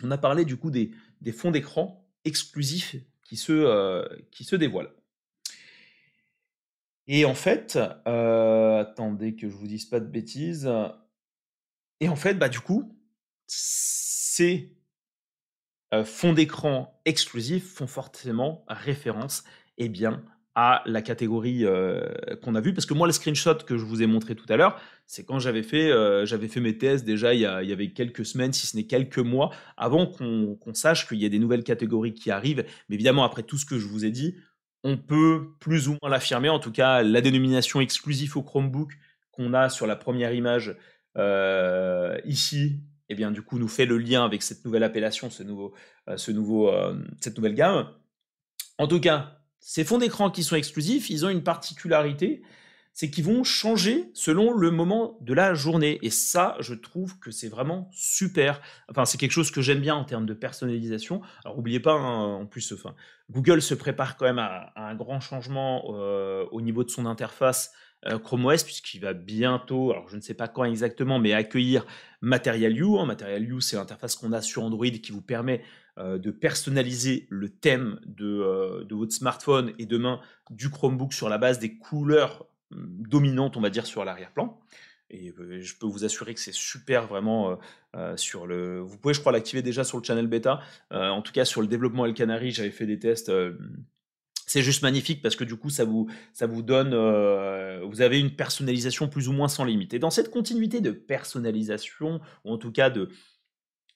[0.02, 0.92] On a parlé du coup des
[1.32, 4.90] fonds d'écran exclusif qui se, euh, qui se dévoile.
[7.06, 10.70] Et en fait, euh, attendez que je vous dise pas de bêtises.
[12.00, 12.92] Et en fait, bah du coup,
[13.46, 14.76] ces
[15.94, 19.44] euh, fonds d'écran exclusifs font forcément référence,
[19.78, 20.24] eh bien,
[20.58, 22.00] à la catégorie euh,
[22.42, 22.72] qu'on a vue.
[22.72, 25.38] Parce que moi, le screenshot que je vous ai montré tout à l'heure, c'est quand
[25.38, 28.24] j'avais fait, euh, j'avais fait mes tests déjà il y, a, il y, avait quelques
[28.24, 32.14] semaines, si ce n'est quelques mois, avant qu'on sache qu'il y a des nouvelles catégories
[32.14, 32.64] qui arrivent.
[32.88, 34.34] Mais évidemment, après tout ce que je vous ai dit,
[34.82, 36.48] on peut plus ou moins l'affirmer.
[36.48, 38.92] En tout cas, la dénomination exclusive au Chromebook
[39.32, 40.74] qu'on a sur la première image
[41.18, 45.42] euh, ici, eh bien, du coup, nous fait le lien avec cette nouvelle appellation, ce
[45.42, 45.74] nouveau,
[46.16, 46.72] ce nouveau,
[47.20, 47.90] cette nouvelle gamme.
[48.78, 52.42] En tout cas, ces fonds d'écran qui sont exclusifs, ils ont une particularité,
[52.96, 55.98] c'est qu'ils vont changer selon le moment de la journée.
[56.00, 58.62] Et ça, je trouve que c'est vraiment super.
[58.90, 61.20] Enfin, c'est quelque chose que j'aime bien en termes de personnalisation.
[61.44, 62.72] Alors, n'oubliez pas, hein, en plus,
[63.30, 67.74] Google se prépare quand même à, un grand changement euh, au niveau de son interface
[68.06, 71.84] euh, Chrome OS, puisqu'il va bientôt, alors je ne sais pas quand exactement, mais accueillir
[72.22, 72.98] Material You.
[72.98, 73.04] Hein.
[73.04, 75.62] Material You, c'est l'interface qu'on a sur Android qui vous permet
[75.98, 81.58] de personnaliser le thème euh, de, votre smartphone et demain du Chromebook sur la base
[81.58, 84.60] des couleurs hum, dominantes, on va dire, sur l'arrière-plan.
[85.08, 87.58] Et euh, je peux vous assurer que c'est super vraiment
[88.16, 88.80] sur le.
[88.80, 90.60] Vous pouvez, je crois, l'activer déjà sur le channel bêta.
[90.90, 93.32] en tout cas, sur le développement El Canary, j'avais fait des tests.
[94.46, 96.90] c'est juste magnifique parce que du coup, ça vous, ça vous donne.
[97.84, 99.94] vous avez une personnalisation plus ou moins sans limite.
[99.94, 103.08] Et dans cette continuité de personnalisation, ou en tout cas de,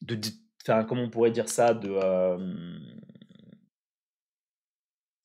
[0.00, 0.14] de
[0.62, 1.88] enfin, comment on pourrait dire ça, de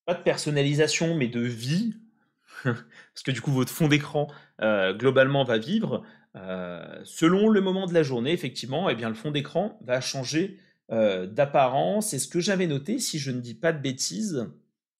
[0.05, 1.95] pas de personnalisation, mais de vie,
[2.63, 4.27] parce que du coup votre fond d'écran
[4.59, 6.03] globalement va vivre.
[7.03, 12.13] selon le moment de la journée, effectivement, eh bien le fond d'écran va changer d'apparence.
[12.13, 14.47] Et ce que j'avais noté, si je ne dis pas de bêtises,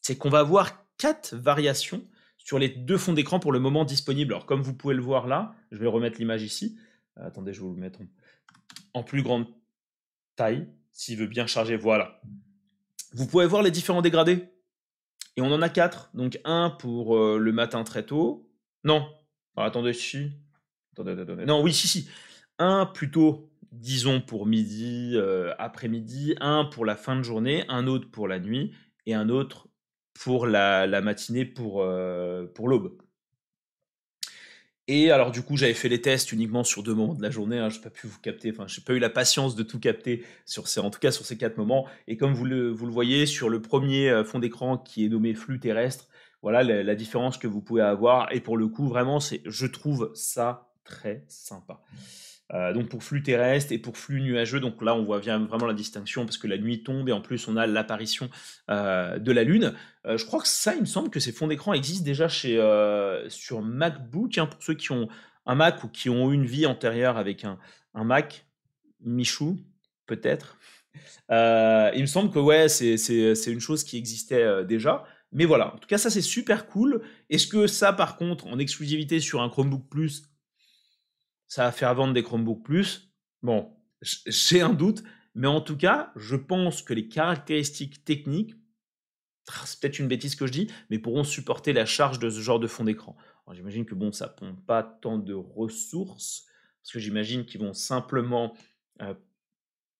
[0.01, 2.01] c'est qu'on va avoir quatre variations
[2.37, 4.33] sur les deux fonds d'écran pour le moment disponibles.
[4.33, 6.77] Alors comme vous pouvez le voir là, je vais remettre l'image ici.
[7.15, 7.99] attendez, je vais vous le mettre
[8.93, 9.47] en plus grande
[10.35, 12.21] taille, s'il veut bien charger, voilà.
[13.13, 14.49] Vous pouvez voir les différents dégradés.
[15.37, 16.09] Et on en a quatre.
[16.13, 18.49] Donc un pour euh, le matin très tôt.
[18.83, 19.07] Non.
[19.57, 20.31] attendez, si.
[20.93, 21.45] Attendez, attendez.
[21.45, 22.09] Non, oui, si, si.
[22.57, 26.35] Un plutôt, disons, pour midi, euh, après-midi.
[26.39, 27.65] Un pour la fin de journée.
[27.67, 28.73] Un autre pour la nuit.
[29.05, 29.67] Et un autre
[30.13, 32.97] pour la, matinée, pour, euh, pour l'aube.
[34.87, 37.57] Et alors du coup, j'avais fait les tests uniquement sur deux moments de la journée.
[37.57, 38.51] Hein, je n'ai pas pu vous capter.
[38.51, 41.25] Enfin, j'ai pas eu la patience de tout capter sur ces, en tout cas sur
[41.25, 41.87] ces quatre moments.
[42.07, 45.09] Et comme vous le, vous le voyez sur le premier euh, fond d'écran qui est
[45.09, 46.07] nommé flux terrestre,
[46.43, 48.31] voilà la, la, différence que vous pouvez avoir.
[48.31, 51.81] Et pour le coup, vraiment, c'est, je trouve ça très sympa.
[52.53, 55.65] Euh, donc pour flux terrestre et pour flux nuageux, donc là on voit bien vraiment
[55.65, 58.29] la distinction parce que la nuit tombe et en plus on a l'apparition
[58.69, 59.73] euh, de la lune.
[60.05, 62.55] Euh, je crois que ça, il me semble que ces fonds d'écran existent déjà chez,
[63.29, 65.07] sur MacBook, hein, pour ceux qui ont
[65.47, 67.57] un Mac ou qui ont eu une vie antérieure avec un,
[67.95, 68.45] un Mac,
[69.01, 69.57] Michou,
[70.05, 70.57] peut-être.
[71.29, 75.03] il me semble que ouais, c'est une chose qui existait déjà.
[75.31, 77.01] Mais voilà, en tout cas ça c'est super cool.
[77.31, 80.23] Est-ce que ça par contre en exclusivité sur un Chromebook Plus
[81.47, 83.11] ça va faire vendre des Chromebooks Plus.
[83.41, 85.03] Bon, j'ai un doute,
[85.35, 88.55] mais en tout cas, je pense que les caractéristiques techniques,
[89.65, 92.59] c'est peut-être une bêtise que je dis, mais pourront supporter la charge de ce genre
[92.59, 93.15] de fond d'écran.
[93.53, 96.47] J'imagine que bon, ça pompe pas tant de ressources,
[96.81, 98.55] parce que j'imagine qu'ils vont simplement,
[99.01, 99.13] euh,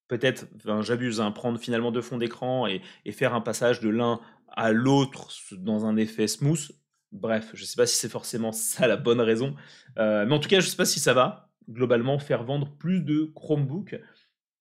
[0.07, 0.47] peut-être,
[0.81, 2.81] j'abuse, hein, prendre finalement deux fonds d'écran et,
[3.11, 6.71] faire un passage de l'un à l'autre dans un effet smooth.
[7.15, 9.55] Bref, je ne sais pas si c'est forcément ça la bonne raison.
[9.97, 12.69] Euh, mais en tout cas, je ne sais pas si ça va globalement faire vendre
[12.77, 13.99] plus de Chromebook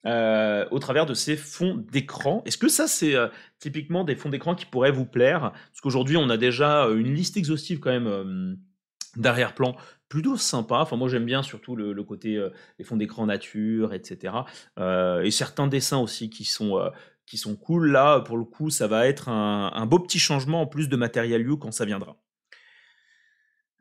[0.07, 2.43] euh, au travers de ces fonds d'écran.
[2.47, 5.51] Est-ce que ça, c'est euh, typiquement des fonds d'écran qui pourraient vous plaire?
[5.53, 8.57] Parce qu'aujourd'hui, on a déjà une liste exhaustive quand même
[9.17, 9.77] d'arrière-plan
[10.09, 10.77] plutôt sympa.
[10.77, 12.41] Enfin, moi, j'aime bien surtout le, côté
[12.79, 14.35] des fonds d'écran nature, etc.
[14.79, 16.93] et certains dessins aussi qui sont
[17.61, 17.91] cool.
[17.91, 20.97] Là, pour le coup, ça va être un, un beau petit changement en plus de
[20.97, 22.17] Material You quand ça viendra.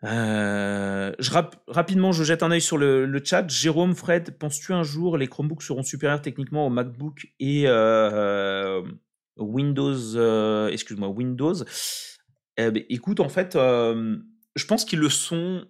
[0.03, 1.31] Euh, je
[1.67, 3.47] rapidement, je jette un œil sur le, chat.
[3.47, 7.67] Jérôme, Fred, penses-tu un jour les Chromebooks seront supérieurs techniquement au MacBook et
[9.37, 11.55] Windows Excuse-moi, Windows?
[12.57, 15.65] Eh ben, écoute, en fait, je pense qu'ils le sont.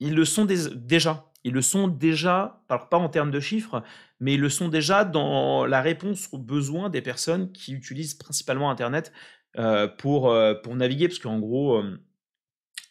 [0.00, 1.24] Ils le sont déjà.
[1.44, 3.84] Ils le sont déjà, alors pas en termes de chiffres,
[4.18, 8.68] mais ils le sont déjà dans la réponse aux besoins des personnes qui utilisent principalement
[8.68, 9.12] Internet
[9.98, 11.80] pour, pour naviguer, parce qu'en gros,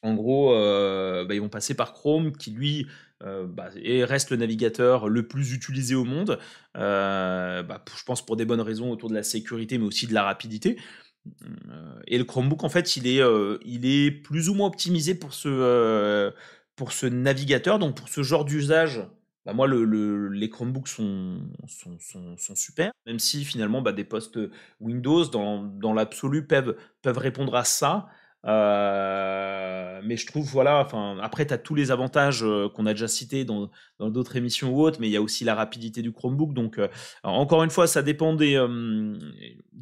[0.06, 2.88] en gros, euh, bah, ils vont passer par Chrome, qui lui
[3.24, 6.38] euh, bah, reste le navigateur le plus utilisé au monde.
[6.78, 10.14] Euh, bah, je pense pour des bonnes raisons autour de la sécurité, mais aussi de
[10.14, 10.78] la rapidité.
[12.06, 13.22] Et le Chromebook, en fait, il est,
[13.66, 16.32] il est plus ou moins optimisé pour ce,
[16.76, 19.02] pour ce navigateur, donc pour ce genre d'usage.
[19.52, 21.98] moi, le, les Chromebooks sont, sont,
[22.38, 24.38] sont, super, même si finalement des postes
[24.80, 28.08] Windows, dans, dans l'absolu, peuvent, peuvent répondre à ça.
[28.48, 32.94] Euh, mais je trouve, voilà, enfin, après, tu as tous les avantages euh, qu'on a
[32.94, 36.12] déjà cités dans d'autres émissions ou autres, mais il y a aussi la rapidité du
[36.12, 36.54] Chromebook.
[36.54, 36.88] Donc, euh,
[37.24, 38.58] encore une fois, ça dépend des,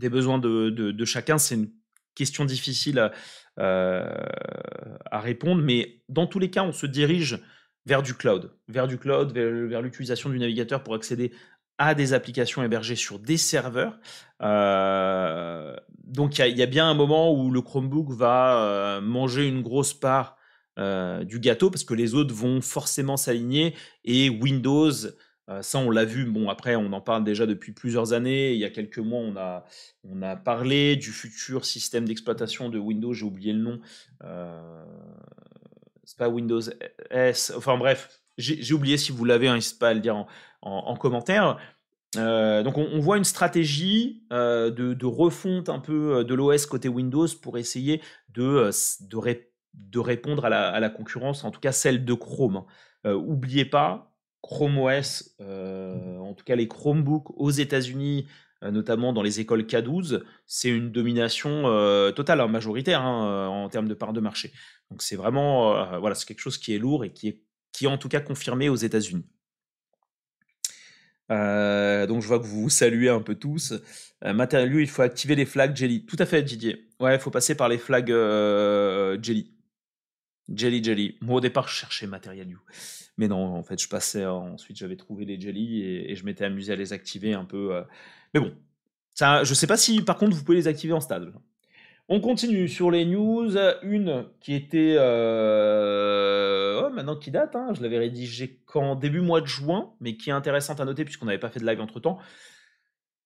[0.10, 1.38] besoins de, de, chacun.
[1.38, 1.72] C'est une
[2.16, 3.12] question difficile
[3.58, 7.40] à, répondre, mais dans tous les cas, on se dirige
[7.86, 11.34] vers du cloud, vers du cloud, vers l'utilisation du navigateur pour accéder
[11.78, 14.00] à des applications hébergées sur des serveurs.
[14.42, 19.62] Euh, donc il y, a bien un moment où le Chromebook va euh, manger une
[19.62, 20.38] grosse part
[20.80, 24.92] euh, du gâteau parce que les autres vont forcément s'aligner et Windows,
[25.62, 28.66] ça on l'a vu, bon après on en parle déjà depuis plusieurs années, il y
[28.66, 29.66] a quelques mois on a,
[30.04, 33.80] on a parlé du futur système d'exploitation de Windows, j'ai oublié le nom,
[36.04, 36.62] c'est pas Windows
[37.12, 40.28] S, enfin bref, j'ai oublié si vous l'avez, hein, pas le dire en,
[40.64, 41.58] en, commentaire.
[42.16, 46.88] Euh, donc on, voit une stratégie euh, de, refonte un peu euh, de l'OS côté
[46.88, 48.70] Windows pour essayer de,
[49.02, 52.64] de, répondre à la, concurrence, en tout cas celle de Chrome.
[53.06, 58.28] oubliez pas, Chrome OS, en tout cas les Chromebooks aux États-Unis,
[58.62, 61.64] notamment dans les écoles K12, c'est une domination
[62.16, 64.52] totale, hein, majoritaire hein, en termes de part de marché.
[64.90, 67.90] Donc c'est vraiment, voilà, c'est quelque chose qui est lourd et qui est, qui est
[67.90, 69.26] en tout cas confirmé aux États-Unis.
[71.32, 73.74] Euh, donc je vois que vous vous saluez un peu tous.
[74.26, 76.06] Euh, matériel, il faut activer les flags Jelly.
[76.06, 76.88] Tout à fait, Didier.
[77.00, 79.52] Ouais, il faut passer par les flags euh, Jelly.
[80.54, 81.18] Jelly, Jelly.
[81.22, 82.48] Moi, au départ, je cherchais matériel
[83.18, 84.26] Mais non, en fait, je passais.
[84.26, 87.82] ensuite, j'avais trouvé les Jelly et, je m'étais amusé à les activer un peu.
[88.34, 88.54] Mais bon,
[89.14, 91.34] ça, je sais pas si, par contre, vous pouvez les activer en stade.
[92.10, 93.56] On continue sur les news.
[93.82, 94.98] Une qui était
[96.90, 97.74] maintenant qui date, hein.
[97.74, 101.26] je l'avais rédigée qu'en début mois de juin, mais qui est intéressante à noter puisqu'on
[101.26, 102.20] n'avait pas fait de live entre temps.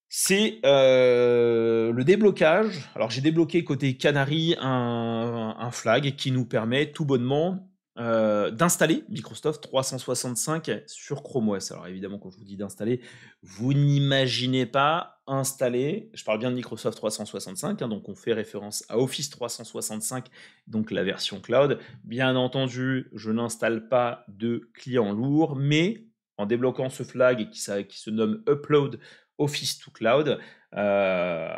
[0.10, 2.90] C'est euh, le déblocage.
[2.96, 9.64] Alors j'ai débloqué côté Canary un, flag qui nous permet tout bonnement euh, d'installer Microsoft
[9.64, 11.72] 365 sur Chrome OS.
[11.72, 13.02] Alors évidemment, quand je vous dis d'installer,
[13.42, 18.86] vous n'imaginez pas installer, je parle bien de Microsoft 365, hein, donc on fait référence
[18.90, 20.28] à Office 365,
[20.68, 21.80] donc la version cloud.
[22.04, 26.06] Bien entendu, je n'installe pas de client lourd, mais
[26.38, 29.00] en débloquant ce flag qui, se nomme Upload
[29.38, 30.40] Office to Cloud,
[30.76, 31.50] euh,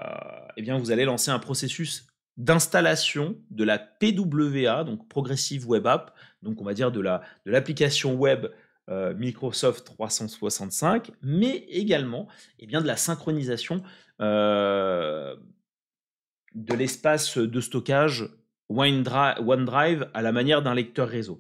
[0.58, 6.16] eh bien vous allez lancer un processus d'installation de la PWA, donc Progressive Web App,
[6.42, 7.02] donc on va dire de
[7.46, 8.48] l'application web
[8.90, 13.84] euh, Microsoft 365, mais également eh bien, de la synchronisation
[14.20, 15.36] euh,
[16.56, 18.28] de l'espace de stockage
[18.70, 21.40] OneDrive à la manière d'un lecteur réseau.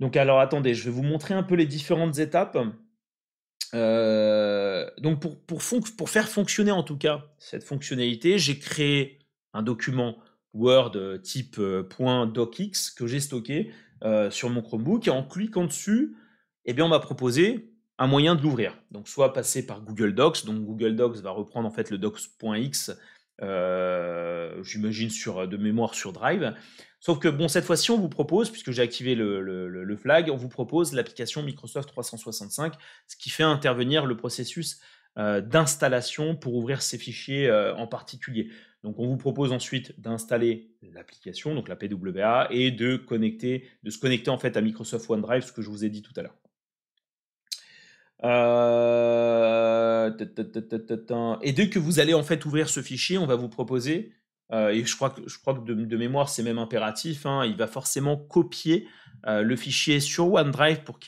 [0.00, 2.58] Donc alors attendez, je vais vous montrer un peu les différentes étapes.
[3.72, 5.38] Euh, donc pour,
[5.96, 9.18] pour, faire fonctionner en tout cas cette fonctionnalité, j'ai créé
[9.54, 10.18] un document
[10.52, 13.70] Word type .docx que j'ai stocké
[14.04, 16.16] euh, sur mon Chromebook et en cliquant dessus,
[16.64, 18.78] eh bien on m'a proposé un moyen de l'ouvrir.
[18.90, 22.92] Donc soit passer par Google Docs, donc Google Docs va reprendre en fait le docs.x,
[24.62, 26.54] j'imagine sur de mémoire sur Drive.
[27.00, 30.36] Sauf que bon cette fois-ci on vous propose, puisque j'ai activé le, le, flag, on
[30.36, 32.74] vous propose l'application Microsoft 365,
[33.06, 34.80] ce qui fait intervenir le processus
[35.16, 38.50] d'installation pour ouvrir ces fichiers en particulier.
[38.84, 44.38] Donc, on vous propose ensuite d'installer l'application, donc la PWA, et de, se connecter en
[44.38, 46.36] fait à Microsoft OneDrive, ce que je vous ai dit tout à l'heure.
[48.24, 50.10] Euh,
[51.42, 54.12] et dès que vous allez en fait ouvrir ce fichier, on va vous proposer,
[54.52, 58.88] euh, et je crois que, de, mémoire c'est même impératif, hein, il va forcément copier
[59.26, 60.98] euh, le fichier sur OneDrive pour,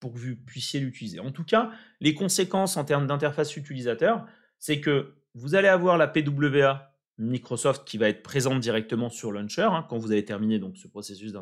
[0.00, 1.20] pour que vous puissiez l'utiliser.
[1.20, 1.70] En tout cas,
[2.00, 4.26] les conséquences en termes d'interface utilisateur,
[4.58, 6.87] c'est que vous allez avoir la PWA
[7.18, 10.88] Microsoft qui va être présente directement sur Launcher hein, quand vous avez terminé donc, ce
[10.88, 11.32] processus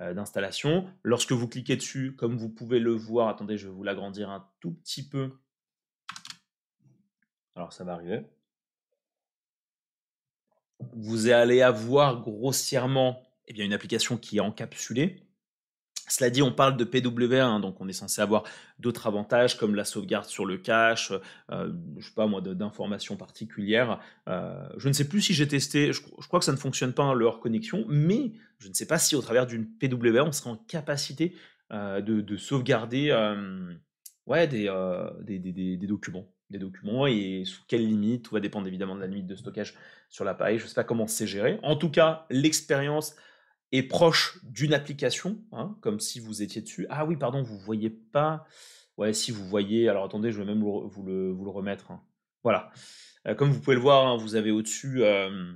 [0.00, 0.86] euh, d'installation.
[1.02, 4.48] Lorsque vous cliquez dessus, comme vous pouvez le voir, attendez, je vais vous l'agrandir un
[4.60, 5.32] tout petit peu.
[7.56, 8.24] Alors ça va arriver.
[10.92, 15.27] Vous allez avoir grossièrement eh bien, une application qui est encapsulée
[16.08, 18.44] cela dit, on parle de PWA, hein, donc on est censé avoir
[18.78, 21.12] d'autres avantages comme la sauvegarde sur le cache,
[21.50, 24.00] euh, je sais pas moi, d'informations particulières.
[24.28, 27.14] Euh, je ne sais plus si j'ai testé, je, crois que ça ne fonctionne pas
[27.14, 30.56] leur connexion, mais je ne sais pas si au travers d'une PWA, on sera en
[30.56, 31.34] capacité
[31.72, 33.12] euh, de, sauvegarder
[34.26, 34.68] ouais, des,
[35.38, 36.26] des, documents.
[36.50, 39.74] Des documents et sous quelle limite, tout va dépendre évidemment de la limite de stockage
[40.08, 40.58] sur l'appareil.
[40.58, 41.58] Je ne sais pas comment c'est géré.
[41.62, 43.14] En tout cas, l'expérience
[43.72, 46.86] est proche d'une application, hein, comme si vous étiez dessus.
[46.90, 48.46] Ah oui, pardon, vous voyez pas.
[48.96, 49.88] Ouais, si vous voyez.
[49.88, 51.90] Alors attendez, je vais même vous, le, vous le, remettre.
[51.90, 52.02] Hein.
[52.42, 52.70] Voilà.
[53.26, 55.52] Euh, comme vous pouvez le voir, hein, vous avez au-dessus euh,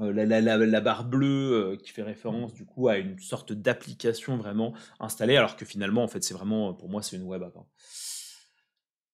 [0.00, 5.36] euh, la, barre bleue qui fait référence du coup à une sorte d'application vraiment installée,
[5.36, 7.56] alors que finalement, en fait, c'est vraiment, pour moi, c'est une web app.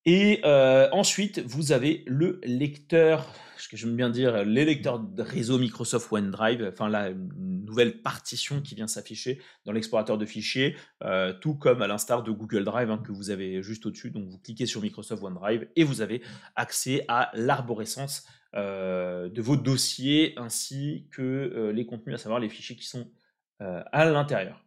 [0.07, 3.35] Et ensuite, vous avez le lecteur
[3.67, 8.61] ce que j'aime bien dire, les lecteurs de réseau Microsoft OneDrive, enfin la nouvelle partition
[8.61, 12.91] qui vient s'afficher dans l'explorateur de fichiers, euh, tout comme à l'instar de Google Drive
[12.91, 14.11] hein, que vous avez juste au-dessus.
[14.11, 16.23] Donc vous cliquez sur Microsoft OneDrive et vous avez
[16.55, 22.49] accès à l'arborescence euh, de vos dossiers ainsi que euh, les contenus, à savoir les
[22.49, 23.11] fichiers qui sont
[23.59, 24.63] à l'intérieur.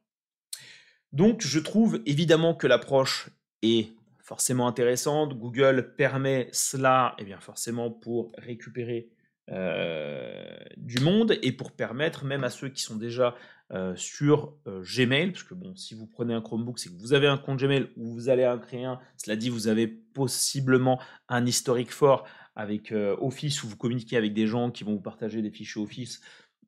[1.11, 3.29] Donc je trouve évidemment que l'approche
[3.61, 3.91] est
[4.29, 5.33] forcément intéressante.
[5.33, 9.09] Google permet cela, et eh bien forcément pour récupérer
[9.49, 13.35] euh, du monde et pour permettre même à ceux qui sont déjà
[13.73, 17.13] euh, sur euh, Gmail, parce que bon, si vous prenez un Chromebook, c'est que vous
[17.13, 18.99] avez un compte Gmail ou vous allez en créer un.
[19.17, 24.45] Cela dit, vous avez possiblement un historique fort avec Office où vous communiquez avec des
[24.45, 26.21] gens qui vont vous partager des fichiers Office.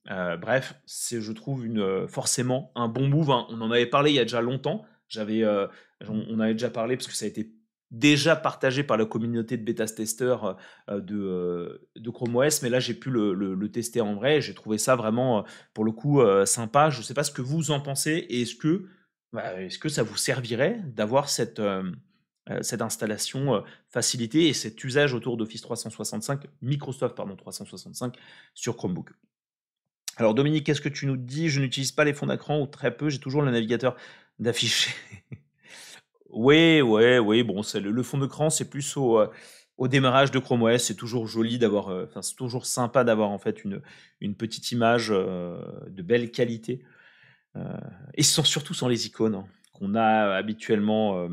[0.07, 3.29] bref, c'est je trouve une, forcément un bon move.
[3.29, 3.45] Hein.
[3.49, 4.83] On en avait parlé il y a déjà longtemps.
[5.11, 5.45] J'avais,
[6.07, 7.53] on, avait déjà parlé parce que ça a été
[7.91, 10.57] déjà partagé par la communauté de bêta-testeurs
[10.89, 14.39] de, de, Chrome OS, mais là j'ai pu le, tester en vrai.
[14.39, 15.43] J'ai trouvé ça vraiment,
[15.73, 16.89] pour le coup, sympa.
[16.89, 18.87] Je ne sais pas ce que vous en pensez et est-ce que,
[19.33, 21.61] bah, est-ce que ça vous servirait d'avoir cette,
[22.61, 28.15] cette installation facilitée et cet usage autour d'Office 365, Microsoft pardon, 365
[28.53, 29.11] sur Chromebook?
[30.17, 31.49] Alors Dominique, qu'est-ce que tu nous dis?
[31.49, 33.95] Je n'utilise pas les fonds d'écran ou très peu, j'ai toujours le navigateur
[34.41, 34.91] d'afficher.
[36.29, 39.27] oui, oui, oui, bon, c'est le, fond d'écran, c'est plus au, euh,
[39.77, 43.29] au, démarrage de Chrome OS, c'est toujours joli d'avoir, euh, enfin, c'est toujours sympa d'avoir
[43.29, 43.81] en fait une,
[44.19, 46.83] une petite image euh, de belle qualité.
[48.15, 51.27] et sans, surtout sans les icônes hein, qu'on a habituellement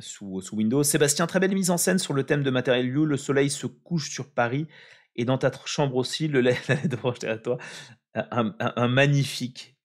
[0.00, 0.82] sous, sous, Windows.
[0.82, 3.04] Sébastien, très belle mise en scène sur le thème de Material You.
[3.04, 4.66] Le soleil se couche sur Paris
[5.14, 7.58] et dans ta chambre aussi, le LED à toi.
[8.14, 9.76] un magnifique.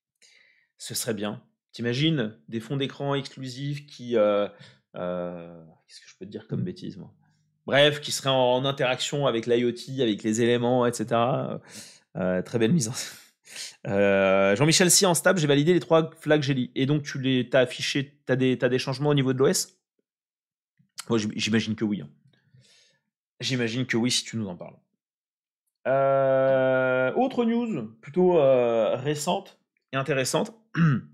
[0.78, 1.42] Ce serait bien.
[1.74, 4.16] T'imagines des fonds d'écran exclusifs qui.
[4.16, 4.46] Euh,
[4.94, 6.64] euh, qu'est-ce que je peux te dire comme mmh.
[6.64, 7.12] bêtise, moi?
[7.66, 11.20] Bref, qui seraient en, interaction avec l'IoT, avec les éléments, etc.
[12.16, 13.18] Euh, très belle mise en scène.
[14.56, 16.70] Jean-Michel, si en stable, j'ai validé les trois flags Jelly.
[16.76, 19.76] Et donc, tu les as affiché, tu as, as, des changements au niveau de l'OS
[21.08, 22.02] Moi, j'imagine que oui.
[22.02, 22.08] Hein.
[23.40, 24.76] J'imagine que oui, si tu nous en parles.
[27.16, 29.58] autre news, plutôt récente
[29.92, 30.54] et intéressante.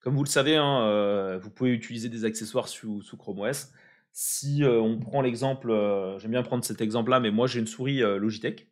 [0.00, 3.68] Comme vous le savez, hein, euh, vous pouvez utiliser des accessoires sous, Chrome OS.
[4.12, 7.66] Si euh, on prend l'exemple, euh, j'aime bien prendre cet exemple-là, mais moi j'ai une
[7.66, 8.68] souris Logitech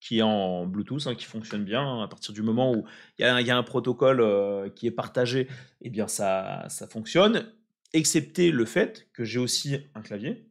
[0.00, 1.82] qui est en Bluetooth, hein, qui fonctionne bien.
[1.82, 2.84] Hein, à partir du moment où
[3.18, 5.48] il y, a un protocole qui est partagé,
[5.82, 7.52] eh bien ça, ça fonctionne,
[7.92, 10.46] excepté le fait que j'ai aussi un clavier.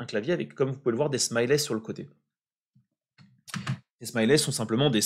[0.00, 2.08] Un clavier avec, comme vous pouvez le voir, des smileys sur le côté.
[4.00, 5.00] Les smileys sont simplement des,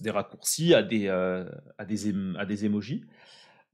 [0.00, 3.04] des raccourcis à des, à des, à des emojis.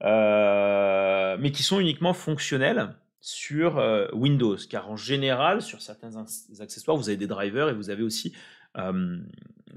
[0.03, 6.11] Euh, mais qui sont uniquement fonctionnels sur euh, Windows, car en général, sur certains
[6.59, 8.33] accessoires, vous avez des drivers et vous avez aussi,
[8.77, 9.17] euh,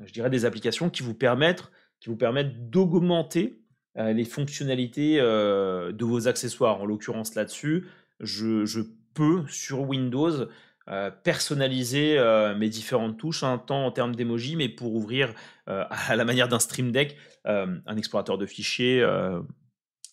[0.05, 1.71] je dirais, des applications qui vous permettent,
[2.19, 3.61] permettent d'augmenter
[3.97, 6.81] les fonctionnalités de vos accessoires.
[6.81, 7.89] En l'occurrence là-dessus,
[8.21, 8.83] je, je,
[9.15, 10.47] peux sur Windows
[11.23, 12.19] personnaliser
[12.57, 15.35] mes différentes touches, hein, tant en termes d'emoji, mais pour ouvrir
[15.67, 19.05] à la manière d'un Stream Deck un explorateur de fichiers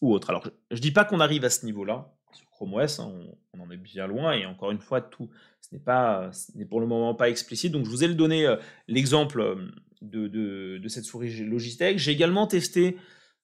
[0.02, 0.30] ou autre.
[0.30, 3.14] Alors, je ne dis pas qu'on arrive à ce niveau-là sur Chrome OS, hein,
[3.54, 5.30] on, en est bien loin, et encore une fois, tout,
[5.62, 6.30] ce n'est pas,
[6.70, 7.72] pour le moment pas explicite.
[7.72, 8.58] Donc, je vous ai donné euh,
[8.88, 9.72] l'exemple euh,
[10.02, 11.98] de, cette souris Logitech.
[11.98, 12.98] J'ai également testé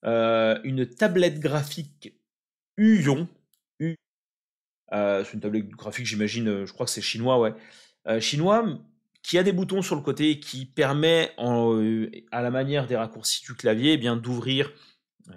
[0.06, 2.14] euh, une tablette graphique
[2.78, 3.28] Uyon.
[4.92, 7.54] C'est une tablette graphique, j'imagine, je crois que c'est chinois, ouais.
[8.20, 8.66] chinois,
[9.24, 13.54] qui a des boutons sur le côté qui permet, à la manière des raccourcis du
[13.56, 14.72] clavier, eh bien d'ouvrir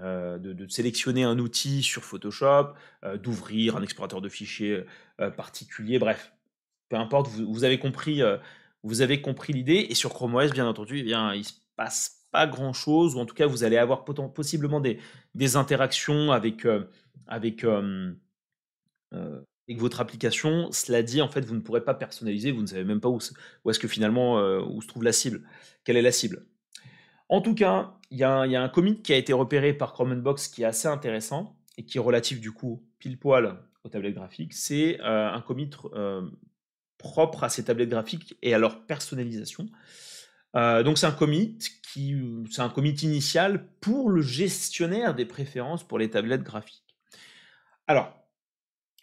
[0.03, 2.73] euh, de, sélectionner un outil sur Photoshop,
[3.05, 4.85] euh, d'ouvrir un explorateur de fichiers
[5.21, 6.33] euh, particulier, bref,
[6.89, 8.23] peu importe, vous, avez compris,
[8.83, 9.87] vous avez compris l'idée.
[9.89, 13.21] Et sur Chrome OS, bien entendu, eh bien, il se passe pas grand chose, ou
[13.21, 14.99] en tout cas, vous allez avoir possiblement des,
[15.35, 16.67] des interactions avec,
[17.27, 17.65] avec,
[19.13, 20.71] avec votre application.
[20.73, 23.19] Cela dit, en fait, vous ne pourrez pas personnaliser, vous ne savez même pas où,
[23.65, 25.43] où est-ce que finalement où se trouve la cible,
[25.85, 26.47] quelle est la cible?
[27.29, 30.63] En tout cas, il y, a un commit qui a été repéré par Chromenbox qui
[30.63, 34.53] est assez intéressant et qui est relatif du coup pile poil aux tablettes graphiques.
[34.53, 35.71] C'est un commit
[36.99, 39.67] propre à ces tablettes graphiques et à leur personnalisation.
[40.55, 41.59] Donc c'est un commit
[41.93, 42.17] qui,
[42.51, 46.97] c'est un commit initial pour le gestionnaire des préférences pour les tablettes graphiques.
[47.87, 48.24] Alors,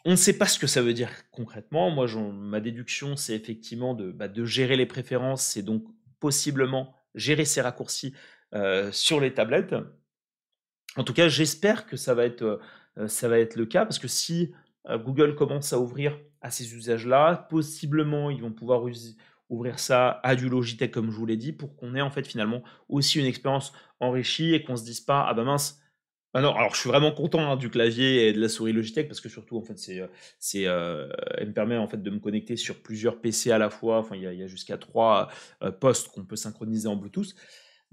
[0.06, 1.91] on ne sait pas ce que ça veut dire concrètement.
[1.91, 5.84] Moi, ma déduction, c'est effectivement de, bah, gérer les préférences et donc
[6.20, 8.14] possiblement gérer ces raccourcis
[8.91, 9.76] sur les tablettes.
[10.97, 12.60] En tout cas, j'espère que ça va, être,
[12.97, 14.54] être le cas parce que si
[14.89, 18.84] Google commence à ouvrir à ces usages-là, possiblement ils vont pouvoir
[19.49, 22.26] ouvrir ça à du Logitech comme je vous l'ai dit pour qu'on ait en fait
[22.26, 25.80] finalement aussi une expérience enrichie et qu'on se dise pas ah bah mince
[26.34, 29.07] ah non, alors je suis vraiment content hein, du clavier et de la souris Logitech
[29.07, 30.01] parce que surtout en fait c'est
[30.39, 33.97] c'est elle me permet en fait de me connecter sur plusieurs PC à la fois.
[33.97, 35.29] Enfin il y a, jusqu'à trois
[35.82, 37.36] postes qu'on peut synchroniser en Bluetooth.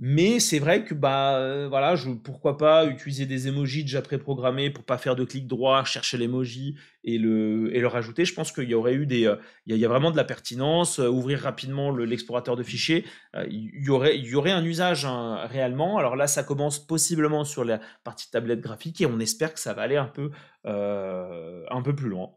[0.01, 4.85] Mais c'est vrai que bah euh, voilà, pourquoi pas utiliser des emojis déjà préprogrammés pour
[4.85, 8.25] pas faire de clic droit, chercher l'emoji et le et le rajouter.
[8.25, 9.35] Je pense qu'il y aurait eu des, euh,
[9.67, 11.01] il y, a vraiment de la pertinence.
[11.01, 13.05] Euh, ouvrir rapidement l'explorateur de fichiers,
[13.51, 15.99] il y aurait y aurait un usage hein, réellement.
[15.99, 19.75] Alors là, ça commence possiblement sur la partie tablette graphique et on espère que ça
[19.75, 20.31] va aller un peu
[20.65, 22.31] un peu plus loin.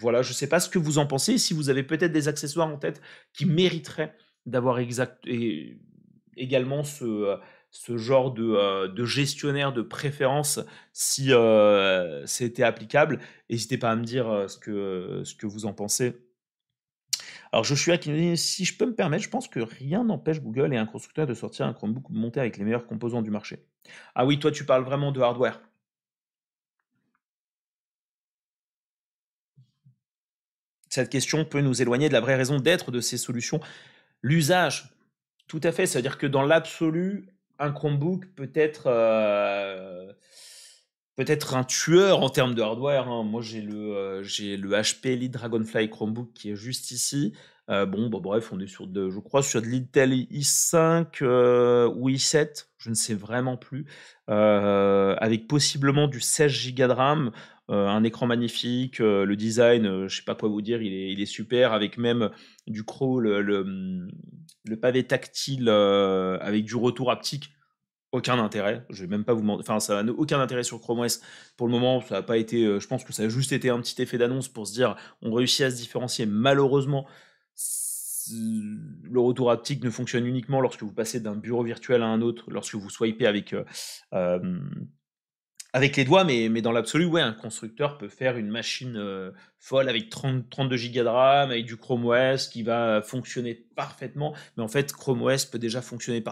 [0.00, 1.38] Voilà, je sais pas ce que vous en pensez.
[1.38, 3.00] Si vous avez peut-être des accessoires en tête
[3.32, 4.14] qui mériteraient
[4.46, 5.26] d'avoir exact
[6.38, 7.36] également ce, euh,
[7.70, 10.60] ce genre de, euh, de, gestionnaire de préférence
[10.92, 13.20] si euh, c'était applicable.
[13.50, 16.16] N'hésitez pas à me dire ce que, ce que vous en pensez.
[17.52, 20.40] Alors Joshua qui nous dit si je peux me permettre, je pense que rien n'empêche
[20.40, 23.64] Google et un constructeur de sortir un Chromebook monté avec les meilleurs composants du marché.
[24.14, 25.60] Ah oui, toi tu parles vraiment de hardware.
[30.90, 33.60] Cette question peut nous éloigner de la vraie raison d'être de ces solutions.
[34.22, 34.97] L'usage
[35.48, 35.86] tout à fait.
[35.86, 37.26] C'est-à-dire que dans l'absolu,
[37.58, 40.12] un Chromebook peut être, euh,
[41.16, 43.08] peut être un tueur en termes de hardware.
[43.08, 43.24] Hein.
[43.24, 47.32] Moi, j'ai le, euh, le HP Elite Dragonfly Chromebook qui est juste ici.
[47.70, 51.22] Euh, bon, bah, bref, on est sur de, je crois, sur de l'Intel i5
[51.88, 53.86] ou i7, je ne sais vraiment plus,
[54.26, 57.32] avec possiblement du 16 Go de RAM.
[57.70, 61.20] Euh, un écran magnifique, euh, le design, euh, je sais pas quoi vous dire, il
[61.20, 62.30] est, super, avec même
[62.66, 64.08] du crawl, le,
[64.80, 67.50] pavé tactile avec du retour haptique
[68.12, 68.86] aucun intérêt.
[68.88, 71.20] Je vais même pas vous enfin ça n'a aucun intérêt sur Chrome OS
[71.58, 72.00] pour le moment.
[72.00, 72.64] Ça n'a pas été.
[72.80, 75.32] je pense que ça a juste été un petit effet d'annonce pour se dire on
[75.32, 76.24] réussit à se différencier.
[76.26, 77.06] Malheureusement,
[78.30, 82.44] le retour haptique ne fonctionne uniquement lorsque vous passez d'un bureau virtuel à un autre,
[82.50, 83.54] lorsque vous swipez avec
[85.74, 89.88] avec les doigts, mais, dans l'absolu, ouais, un constructeur peut faire une machine euh, folle
[89.88, 94.34] avec 30, 32 Go de RAM, avec du Chrome OS qui va fonctionner parfaitement.
[94.56, 96.24] Mais en fait, Chrome OS peut déjà fonctionner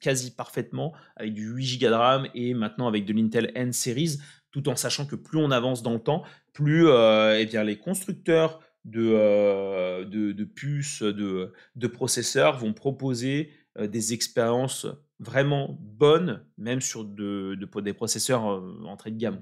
[0.00, 4.18] quasi parfaitement avec du 8 Go de RAM et maintenant avec de l'Intel N Series,
[4.52, 6.22] tout en sachant que plus on avance dans le temps,
[6.52, 13.50] plus euh, eh bien, les constructeurs de, euh, de, puces, de, de processeurs vont proposer
[13.76, 14.86] des expériences
[15.18, 19.40] vraiment bonne, même sur de, des processeurs euh, entrée de gamme.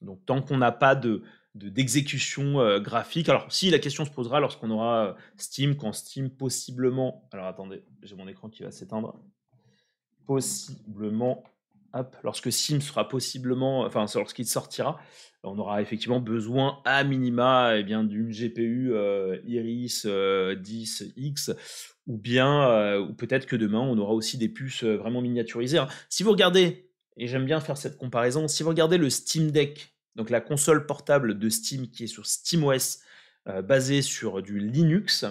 [0.00, 1.22] Donc tant qu'on n'a pas de
[1.54, 3.30] d'exécution euh, graphique.
[3.30, 7.82] Alors si la question se posera lorsqu'on aura euh, Steam, quand Steam possiblement, alors attendez,
[8.02, 9.18] j'ai mon écran qui va s'éteindre,
[10.26, 11.42] possiblement,
[12.22, 15.00] lorsque Steam sera possiblement, enfin lorsqu'il sortira,
[15.42, 18.92] on aura effectivement besoin à minima eh bien d'une GPU
[19.46, 21.54] Iris 10X
[22.06, 25.78] ou bien, euh, ou peut-être que demain, on aura aussi des puces euh, vraiment miniaturisées.
[25.78, 25.88] Hein.
[26.08, 29.94] Si vous regardez, et j'aime bien faire cette comparaison, si vous regardez le Steam Deck,
[30.14, 33.00] donc la console portable de Steam qui est sur SteamOS,
[33.48, 35.24] euh, basée sur du Linux,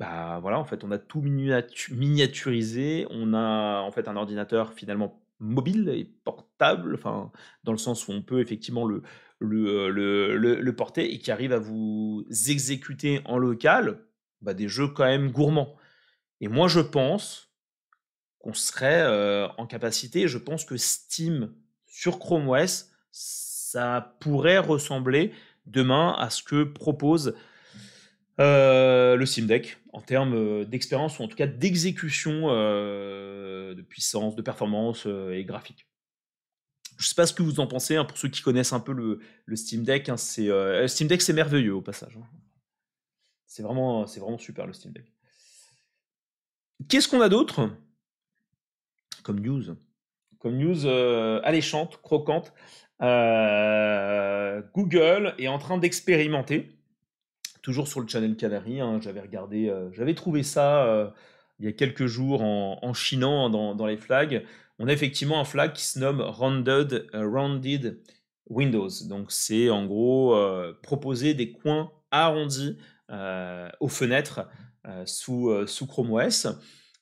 [0.00, 5.20] bah voilà, en fait, on a tout miniaturisé, on a en fait un ordinateur finalement
[5.40, 7.30] mobile et portable, enfin,
[7.64, 9.02] dans le sens où on peut effectivement le,
[9.38, 14.04] le, le, le porter et qui arrive à vous exécuter en local
[14.40, 15.76] bah, des jeux quand même gourmands.
[16.40, 17.52] Et moi, je pense
[18.38, 19.04] qu'on serait
[19.58, 21.52] en capacité, je pense que Steam
[21.86, 25.32] sur Chrome OS, ça pourrait ressembler
[25.66, 27.34] demain à ce que propose
[28.38, 35.06] le Steam Deck en termes d'expérience ou en tout cas d'exécution, de puissance, de performance
[35.32, 35.86] et graphique.
[36.96, 38.80] Je ne sais pas ce que vous en pensez, hein, pour ceux qui connaissent un
[38.80, 39.20] peu le,
[39.56, 40.08] Steam Deck.
[40.08, 40.48] Hein, c'est,
[40.88, 42.16] Steam Deck, c'est merveilleux au passage.
[42.16, 42.26] Hein.
[43.46, 45.12] C'est vraiment, c'est vraiment super le Steam Deck.
[46.88, 47.70] Qu'est-ce qu'on a d'autre
[49.22, 49.76] comme news?
[50.38, 52.52] Comme news alléchante, croquante.
[54.74, 56.77] Google est en train d'expérimenter
[57.68, 58.80] toujours sur le channel Canary.
[58.80, 61.10] Hein, j'avais regardé, euh, j'avais trouvé ça euh,
[61.60, 64.42] il y a quelques jours en, chinant dans, les flags.
[64.78, 68.00] On a effectivement un flag qui se nomme Rounded, euh, Rounded
[68.48, 68.88] Windows.
[69.06, 70.34] Donc c'est en gros
[70.82, 72.78] proposer des coins arrondis
[73.10, 74.48] aux fenêtres
[75.04, 76.46] sous, sous Chrome OS.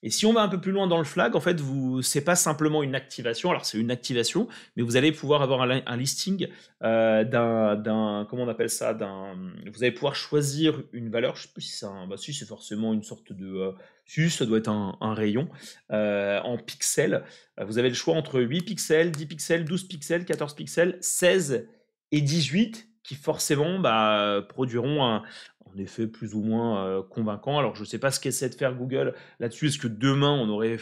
[0.02, 2.22] Et si on va un peu plus loin dans le flag, en fait, vous, c'est
[2.22, 3.50] pas simplement une activation.
[3.50, 6.48] Alors c'est une activation, mais vous allez pouvoir avoir un, listing
[6.82, 9.34] euh, d'un, comment on appelle ça, d'un,
[9.72, 11.36] vous allez pouvoir choisir une valeur.
[11.36, 13.72] Je sais plus si c'est bah si c'est forcément une sorte de, euh,
[14.04, 15.48] si ça doit être un, rayon
[15.90, 17.24] euh, en pixels.
[17.60, 21.66] Vous avez le choix entre 8 pixels, 10 pixels, 12 pixels, 14 pixels, 16
[22.12, 25.22] et 18 qui forcément bah, produiront un,
[25.64, 27.58] en effet plus ou moins convaincant.
[27.58, 29.68] Alors je ne sais pas ce qu'essaie de faire Google là-dessus.
[29.68, 30.78] Est-ce que demain on aurait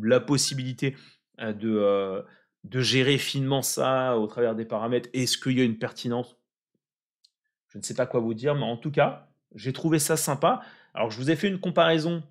[0.00, 0.96] la possibilité
[1.38, 2.24] de,
[2.74, 5.10] gérer finement ça au travers des paramètres?
[5.12, 6.36] Est-ce qu'il y a une pertinence?
[7.68, 10.62] Je ne sais pas quoi vous dire, mais en tout cas, j'ai trouvé ça sympa.
[10.94, 12.22] Alors je vous ai fait une comparaison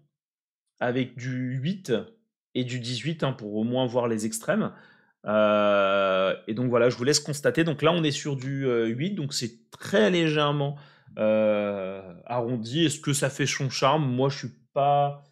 [0.80, 1.94] avec du 8
[2.56, 4.72] et du 18 hein, pour au moins voir les extrêmes.
[5.26, 7.64] Et donc voilà, je vous laisse constater.
[7.64, 10.78] Donc là, on est sur du 8, donc c'est très légèrement
[11.18, 12.86] euh, arrondi.
[12.86, 14.08] Est-ce que ça fait son charme?
[14.10, 15.24] Moi, je suis pas.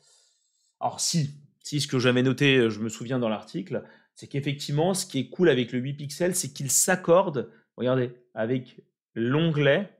[0.79, 1.31] Alors, si,
[1.63, 3.83] si, ce que j'avais noté, je me souviens dans l'article,
[4.15, 8.81] c'est qu'effectivement, ce qui est cool avec le 8 pixels, c'est qu'il s'accorde, regardez, avec
[9.13, 9.91] l'onglet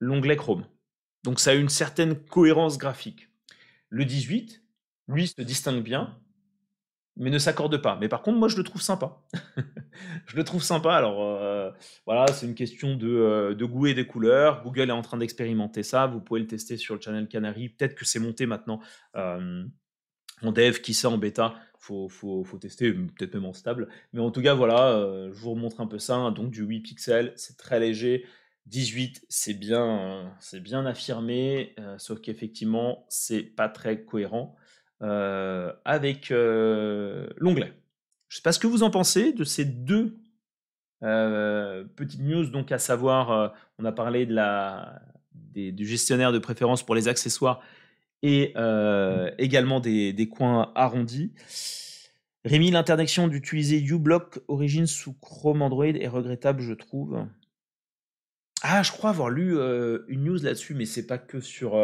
[0.00, 0.66] l'onglet Chrome.
[1.24, 3.30] Donc ça a une certaine cohérence graphique.
[3.88, 4.62] Le 18,
[5.08, 6.18] lui, se distingue bien,
[7.16, 7.96] mais ne s'accorde pas.
[8.00, 9.18] Mais par contre, moi, je le trouve sympa.
[10.26, 10.94] je le trouve sympa.
[10.94, 11.70] Alors, euh,
[12.04, 14.62] voilà, c'est une question euh, de, goût et des couleurs.
[14.62, 16.06] Google est en train d'expérimenter ça.
[16.06, 17.70] Vous pouvez le tester sur le channel Canary.
[17.70, 18.80] Peut-être que c'est monté maintenant
[19.16, 19.64] euh,
[20.42, 21.54] en dev, qui sait, en bêta.
[21.78, 23.88] Faut, faut, faut tester, peut-être même en stable.
[24.12, 26.30] Mais en tout cas, voilà, je vous remontre un peu ça.
[26.32, 28.26] Donc, du 8 pixels, c'est très léger.
[28.66, 34.56] 18, c'est bien, c'est bien affirmé, sauf qu'effectivement, c'est pas très cohérent.
[35.02, 37.74] Euh, avec euh, l'onglet.
[38.28, 40.16] Je ne sais pas ce que vous en pensez de ces deux
[41.02, 45.02] euh, petites news, donc à savoir, on a parlé de la,
[45.54, 47.60] du gestionnaire de préférence pour les accessoires
[48.22, 48.54] et
[49.38, 51.32] également des, des, coins arrondis.
[52.46, 57.26] Rémi, l'interdiction d'utiliser uBlock Origin sous Chrome Android est regrettable, je trouve.
[58.62, 59.52] Ah, je crois avoir lu
[60.08, 61.78] une news là-dessus, mais c'est pas que sur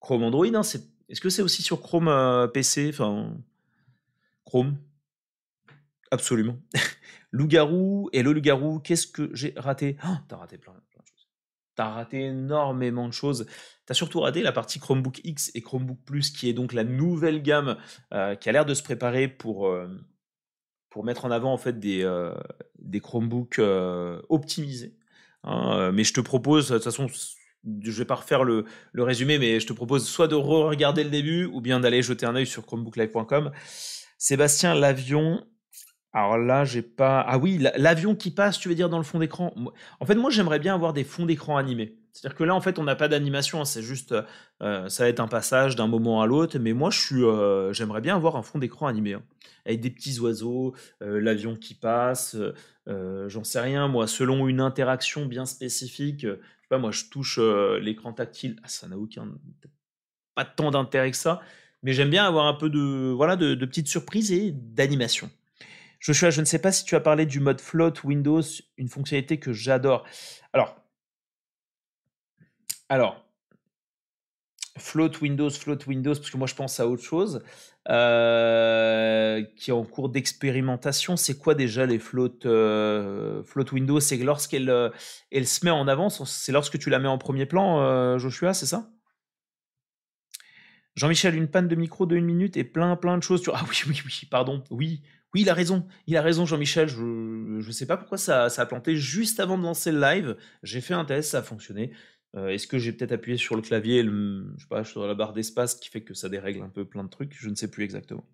[0.00, 0.64] Chrome Android, hein,
[1.08, 3.36] est-ce que c'est aussi sur Chrome euh, PC Enfin,
[4.44, 4.76] Chrome?
[6.10, 6.56] Absolument.
[7.32, 9.96] Loup-garou, et le loup-garou, qu'est-ce que j'ai raté?
[10.04, 11.28] Oh, T'as raté plein, de choses.
[11.74, 13.46] T'as raté énormément de choses.
[13.86, 17.42] T'as surtout raté la partie Chromebook X et Chromebook Plus, qui est donc la nouvelle
[17.42, 17.76] gamme
[18.12, 19.88] euh, qui a l'air de se préparer pour, euh,
[20.88, 22.08] pour mettre en avant en fait des,
[22.78, 23.60] des Chromebooks
[24.28, 24.96] optimisés.
[25.42, 27.08] Hein, mais je te propose, de toute façon,
[27.82, 28.64] je vais pas refaire le,
[28.96, 32.34] résumé, mais je te propose soit de re-regarder le début ou bien d'aller jeter un
[32.34, 33.52] œil sur chromebooklive.com.
[34.18, 35.44] Sébastien, l'avion.
[36.12, 37.20] Alors là, j'ai pas.
[37.26, 39.52] Ah oui, l'avion qui passe, tu veux dire dans le fond d'écran?
[39.98, 41.98] En fait, moi, j'aimerais bien avoir des fonds d'écran animés.
[42.14, 44.14] C'est-à-dire que là, en fait, on n'a pas d'animation, hein, c'est juste,
[44.62, 46.56] euh, ça va être un passage d'un moment à l'autre.
[46.60, 49.22] Mais moi, euh, j'aimerais bien avoir un fond d'écran animé, hein,
[49.66, 52.36] avec des petits oiseaux, euh, l'avion qui passe.
[52.86, 56.24] J'en sais rien, moi, selon une interaction bien spécifique
[56.68, 57.38] pas, moi je touche
[57.80, 59.28] l'écran tactile, ah, ça n'a aucun
[60.34, 61.40] pas tant d'intérêt que ça,
[61.82, 65.30] mais j'aime bien avoir un peu de voilà de, petites surprises et d'animation.
[66.00, 68.42] Joshua, je ne sais pas si tu as parlé du mode float Windows,
[68.76, 70.04] une fonctionnalité que j'adore.
[70.52, 70.76] Alors,
[72.88, 73.23] alors,
[74.76, 77.42] Float Windows, Float Windows, parce que moi je pense à autre chose,
[77.88, 81.16] euh, qui est en cours d'expérimentation.
[81.16, 84.00] C'est quoi déjà les float, euh, float Windows?
[84.00, 84.90] C'est lorsqu'elle euh,
[85.30, 88.66] elle se met en avance, c'est lorsque tu la mets en premier plan, Joshua, c'est
[88.66, 88.90] ça?
[90.96, 93.42] Jean-Michel, une panne de micro de une minute et plein plein de choses.
[93.52, 95.02] Ah oui, oui, oui, pardon, oui,
[95.34, 98.62] oui, il a raison, il a raison Jean-Michel, je ne sais pas pourquoi ça, ça
[98.62, 101.92] a planté juste avant de lancer le live, j'ai fait un test, ça a fonctionné.
[102.36, 105.32] Euh, est-ce que j'ai peut-être appuyé sur le clavier, je sais pas, sur la barre
[105.32, 107.84] d'espace qui fait que ça dérègle un peu plein de trucs Je ne sais plus
[107.84, 108.24] exactement.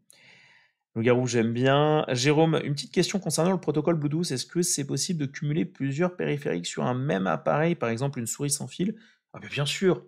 [0.96, 2.04] Le garou, j'aime bien.
[2.08, 4.32] Jérôme, une petite question concernant le protocole Bluetooth.
[4.32, 8.26] Est-ce que c'est possible de cumuler plusieurs périphériques sur un même appareil, par exemple une
[8.26, 8.96] souris sans fil?
[9.32, 10.04] Ah ben bien sûr.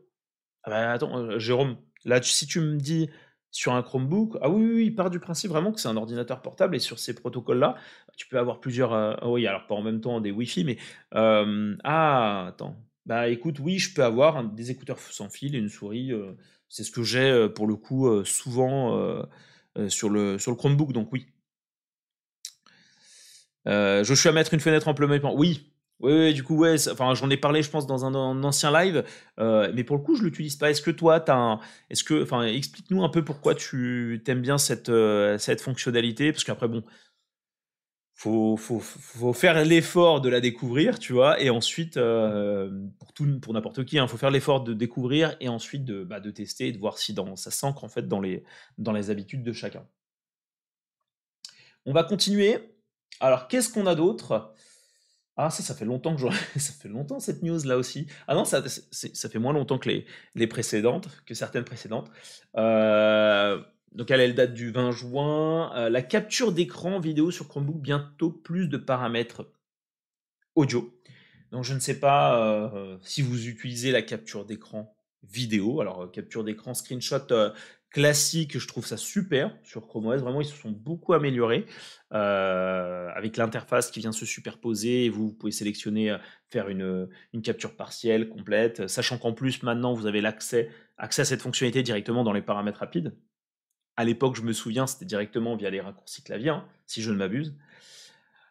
[0.65, 3.11] Ah ben attends, euh, Jérôme, là si tu me dis
[3.53, 6.43] sur un Chromebook, ah oui, oui, il part du principe vraiment que c'est un ordinateur
[6.43, 7.77] portable et sur ces protocoles-là,
[8.17, 8.93] tu peux avoir plusieurs.
[8.93, 10.79] Euh, oui, alors pas en même temps des Wi-Fi, mais
[11.13, 12.77] ah attends.
[13.07, 16.13] Bah écoute, oui, je peux avoir des écouteurs sans fil et une souris.
[16.69, 19.27] c'est ce que j'ai pour le coup souvent
[19.79, 21.27] euh, sur, le, sur le Chromebook, donc oui.
[23.69, 27.15] Euh, je suis à mettre une fenêtre en plein Oui, oui, du coup, ouais, enfin,
[27.15, 29.05] j'en ai parlé, je pense, dans un, ancien live,
[29.39, 30.71] euh, mais pour le coup, je l'utilise pas.
[30.71, 34.59] Est-ce que toi, tu un, est-ce que, enfin, explique-nous un peu pourquoi tu aimes bien
[34.59, 34.91] cette,
[35.39, 36.85] cette fonctionnalité, parce qu'après, bon,
[38.15, 41.99] faut, faut, faire l'effort de la découvrir, tu vois, et ensuite,
[42.99, 46.05] pour tout, pour n'importe qui, il hein, faut faire l'effort de découvrir et ensuite de,
[46.05, 48.45] bah, tester et de voir si ça s'ancre en fait dans les,
[49.11, 49.87] habitudes de chacun.
[51.85, 52.77] On va continuer.
[53.21, 54.55] Alors, qu'est-ce qu'on a d'autre?
[55.37, 56.29] Ah, ça, ça fait longtemps que je...
[56.59, 58.07] ça fait longtemps cette news là aussi.
[58.29, 62.11] Ah non, ça, ça fait moins longtemps que les, les précédentes, que certaines précédentes.
[62.57, 63.61] Euh,
[63.95, 65.75] donc elle, elle date du 20 juin.
[65.77, 69.51] Euh, la capture d'écran vidéo sur Chromebook, bientôt plus de paramètres
[70.55, 70.99] audio.
[71.51, 75.81] Donc je ne sais pas euh, si vous utilisez la capture d'écran vidéo.
[75.81, 77.53] Alors euh, capture d'écran screenshot
[77.91, 80.23] classique, je trouve ça super sur Chrome OS.
[80.23, 81.67] Vraiment, ils se sont beaucoup améliorés
[82.11, 85.11] avec l'interface qui vient se superposer.
[85.11, 86.17] vous, pouvez sélectionner,
[86.49, 91.25] faire une, une capture partielle, complète, sachant qu'en plus maintenant vous avez l'accès accès à
[91.27, 93.15] cette fonctionnalité directement dans les paramètres rapides.
[94.03, 97.17] À l'époque, je me souviens, c'était directement via les raccourcis clavier, hein, si je ne
[97.19, 97.55] m'abuse.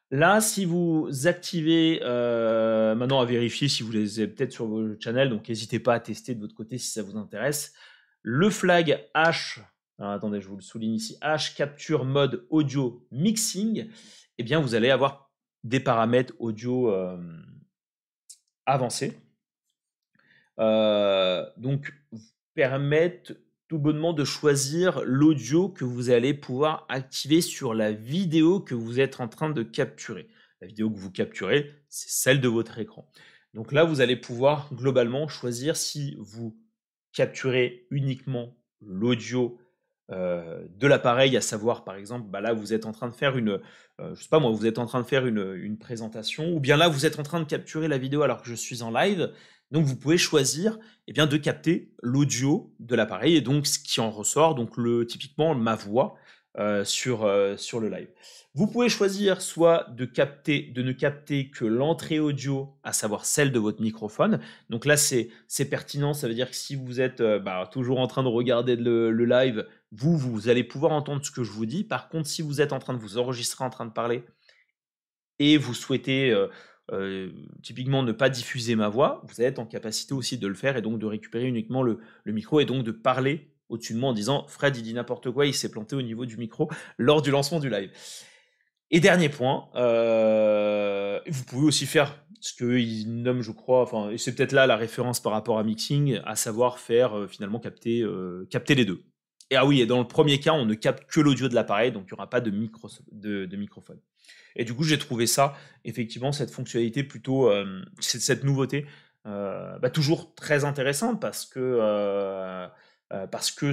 [0.10, 4.98] Là, si vous activez, euh, maintenant à vérifier si vous les avez peut-être sur vos
[4.98, 7.74] channels, donc n'hésitez pas à tester de votre côté si ça vous intéresse.
[8.22, 9.60] Le flag H,
[10.00, 13.90] attendez, je vous le souligne ici, H capture mode audio mixing,
[14.38, 15.34] eh bien vous allez avoir
[15.66, 17.18] des paramètres audio euh,
[18.66, 19.20] avancés.
[20.60, 21.94] Euh, donc
[22.54, 23.34] permettent
[23.72, 29.00] tout bonnement de choisir l'audio que vous allez pouvoir activer sur la vidéo que vous
[29.00, 30.28] êtes en train de capturer.
[30.60, 33.08] La vidéo que vous capturez, c'est celle de votre écran.
[33.54, 36.60] Donc là, vous allez pouvoir globalement choisir si vous
[37.14, 39.58] capturez uniquement l'audio
[40.10, 43.38] euh, de l'appareil, à savoir par exemple, bah là vous êtes en train de faire
[43.38, 43.62] une,
[44.02, 46.60] euh, je sais pas moi, vous êtes en train de faire une, une, présentation, ou
[46.60, 48.92] bien là vous êtes en train de capturer la vidéo alors que je suis en
[48.92, 49.32] live,
[49.72, 54.00] donc vous pouvez choisir eh bien, de capter l'audio de l'appareil et donc ce qui
[54.00, 56.16] en ressort, donc le, typiquement ma voix
[56.58, 58.10] euh, sur, euh, sur le live.
[58.54, 63.54] Vous pouvez choisir soit de, capter, de ne capter que l'entrée audio, à savoir celle
[63.54, 64.42] de votre microphone.
[64.70, 65.30] Donc là, c'est
[65.70, 66.14] pertinent.
[66.14, 69.12] Ça veut dire que si vous êtes euh, bah, toujours en train de regarder le,
[69.24, 71.86] live, vous, vous allez pouvoir entendre ce que je vous dis.
[71.86, 74.26] Par contre, si vous êtes en train de vous enregistrer en train de parler
[75.40, 76.36] et vous souhaitez
[76.92, 77.30] euh,
[77.64, 80.82] typiquement ne pas diffuser ma voix, vous êtes en capacité aussi de le faire et
[80.82, 84.46] donc de récupérer uniquement le, micro et donc de parler au-dessus de moi en disant
[84.48, 87.60] Fred il dit n'importe quoi, il s'est planté au niveau du micro lors du lancement
[87.60, 87.92] du live.
[88.90, 94.36] Et dernier point, euh, vous pouvez aussi faire ce qu'il nomme, je crois, enfin, c'est
[94.36, 98.06] peut-être là la référence par rapport à mixing, à savoir faire euh, finalement capter,
[98.50, 99.02] capter les deux.
[99.52, 101.92] Et ah oui, et dans le premier cas, on ne capte que l'audio de l'appareil,
[101.92, 104.00] donc il n'y aura pas de, micro, de microphone.
[104.56, 108.86] Et du coup, j'ai trouvé ça, effectivement, cette fonctionnalité plutôt, euh, cette, nouveauté,
[109.26, 112.68] euh, bah, toujours très intéressante parce que, euh,
[113.32, 113.72] parce que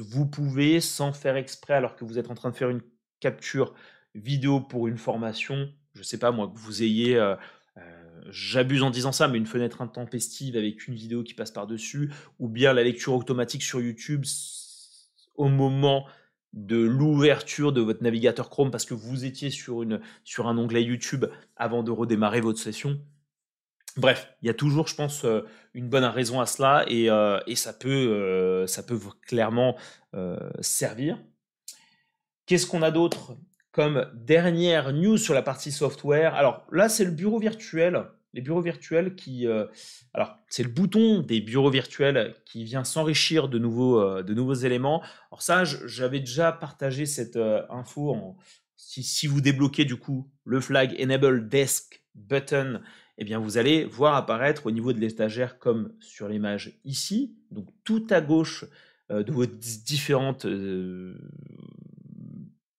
[0.00, 2.82] vous pouvez, sans faire exprès, alors que vous êtes en train de faire une
[3.20, 3.74] capture
[4.14, 7.18] vidéo pour une formation, je sais pas moi, que vous ayez
[8.28, 12.48] j'abuse en disant ça, mais une fenêtre intempestive avec une vidéo qui passe par-dessus, ou
[12.48, 14.24] bien la lecture automatique sur YouTube
[15.40, 16.06] au moment
[16.52, 20.82] de l'ouverture de votre navigateur Chrome parce que vous étiez sur, une, sur un onglet
[20.82, 21.26] YouTube
[21.56, 23.00] avant de redémarrer votre session.
[23.96, 25.42] Bref, il y a toujours, je pense, euh,
[25.74, 29.76] une bonne raison à cela et, euh, ça, peut, euh, ça peut clairement
[30.60, 31.18] servir.
[32.46, 33.36] Qu'est-ce qu'on a d'autre
[33.72, 36.34] comme dernière news sur la partie software?
[36.34, 39.46] Alors là, c'est le bureau virtuel les bureaux virtuels qui...
[39.46, 39.66] Euh,
[40.14, 44.54] alors, c'est le bouton des bureaux virtuels qui vient s'enrichir de, nouveaux, euh, de nouveaux
[44.54, 45.02] éléments.
[45.30, 48.36] Alors ça, j'avais déjà partagé cette euh, info.
[48.76, 52.80] Si, vous débloquez du coup le flag Enable Desk Button,
[53.18, 57.68] eh bien, vous allez voir apparaître au niveau de l'étagère comme sur l'image ici, donc
[57.84, 58.64] tout à gauche
[59.10, 60.46] de vos différentes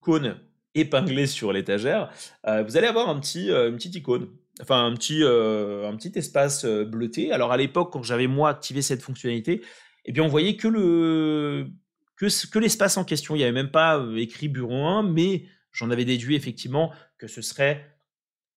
[0.00, 0.36] cônes
[0.74, 2.10] épinglées sur l'étagère,
[2.44, 4.28] vous allez avoir une petite icône
[4.62, 7.32] enfin un petit, euh, un petit espace euh, bleuté.
[7.32, 9.62] Alors à l'époque, quand j'avais moi activé cette fonctionnalité,
[10.04, 11.66] eh bien on voyait que le
[12.16, 13.34] que, que l'espace en question.
[13.34, 17.42] Il n'y avait même pas écrit bureau 1, mais j'en avais déduit effectivement que ce
[17.42, 17.92] serait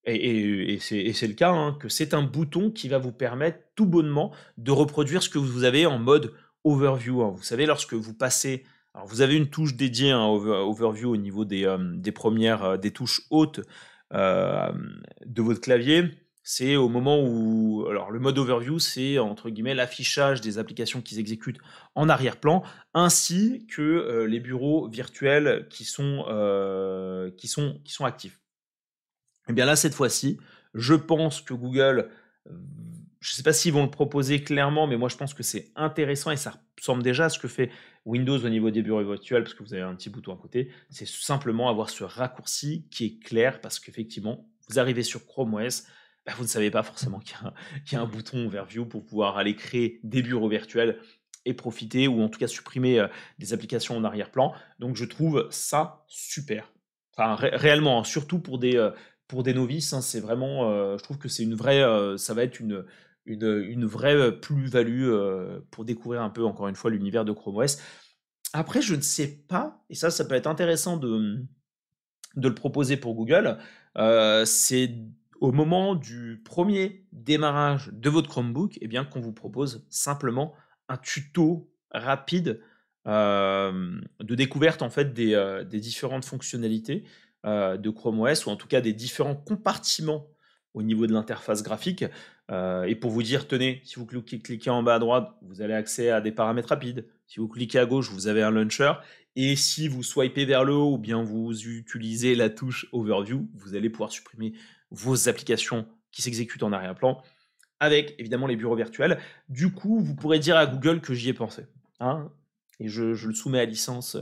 [0.06, 4.32] et, c'est le cas, hein, que c'est un bouton qui va vous permettre tout bonnement
[4.58, 6.34] de reproduire ce que vous avez en mode
[6.64, 7.24] overview.
[7.24, 7.34] Hein.
[7.36, 11.44] Vous savez, lorsque vous passez, alors vous avez une touche dédiée à overview au niveau
[11.44, 13.64] des, euh, des premières, euh, des touches hautes euh,
[14.12, 16.12] de votre clavier.
[16.48, 21.16] C'est au moment où, alors le mode overview, c'est entre guillemets l'affichage des applications qui
[21.16, 21.58] s'exécutent
[21.96, 22.62] en arrière-plan,
[22.94, 26.24] ainsi que les bureaux virtuels qui sont,
[27.36, 28.40] qui sont, qui sont actifs.
[29.48, 30.40] Et eh bien là, cette fois-ci,
[30.76, 32.10] je pense que Google,
[32.46, 35.72] je ne sais pas s'ils vont le proposer clairement, mais moi je pense que c'est
[35.76, 37.72] intéressant et ça ressemble déjà ce que fait
[38.06, 40.72] Windows au niveau des bureaux virtuels, parce que vous avez un petit bouton à côté.
[40.90, 45.86] C'est simplement avoir ce raccourci qui est clair, parce qu'effectivement, vous arrivez sur Chrome OS,
[46.26, 47.38] bah, vous ne savez pas forcément qu'il
[47.92, 51.00] y, a un bouton Overview pour pouvoir aller créer des bureaux virtuels
[51.46, 53.08] et profiter, ou en tout cas supprimer euh,
[53.38, 54.54] des applications en arrière-plan.
[54.80, 56.72] Donc je trouve ça super.
[57.16, 58.92] Enfin, réellement, hein, surtout pour des, euh,
[59.28, 61.84] pour des novices, hein, c'est vraiment, euh, je trouve que c'est une vraie,
[62.18, 62.84] ça va être une,
[63.26, 67.78] une, vraie plus-value euh, pour découvrir un peu, encore une fois, l'univers de Chrome OS.
[68.54, 71.44] Après, je ne sais pas, et ça, ça peut être intéressant de,
[72.36, 73.58] de le proposer pour Google,
[74.46, 74.96] c'est
[75.42, 80.54] au moment du premier démarrage de votre Chromebook, eh bien, qu'on vous propose simplement
[80.88, 82.62] un tuto rapide
[83.06, 87.04] de découverte en fait des, différentes fonctionnalités
[87.46, 90.28] euh, de Chrome OS, ou en tout cas des différents compartiments
[90.74, 92.04] au niveau de l'interface graphique.
[92.52, 95.74] Euh, et pour vous dire, tenez, si vous cliquez en bas à droite, vous avez
[95.74, 97.08] accès à des paramètres rapides.
[97.28, 98.94] Si vous cliquez à gauche, vous avez un launcher.
[99.36, 103.76] Et si vous swipez vers le haut ou bien vous utilisez la touche Overview, vous
[103.76, 104.54] allez pouvoir supprimer
[104.92, 107.22] vos applications qui s'exécutent en arrière-plan
[107.80, 109.20] avec évidemment les bureaux virtuels.
[109.50, 111.64] Du coup, vous pourrez dire à Google que j'y ai pensé.
[112.00, 112.32] Hein
[112.80, 114.18] et je, le soumets à licence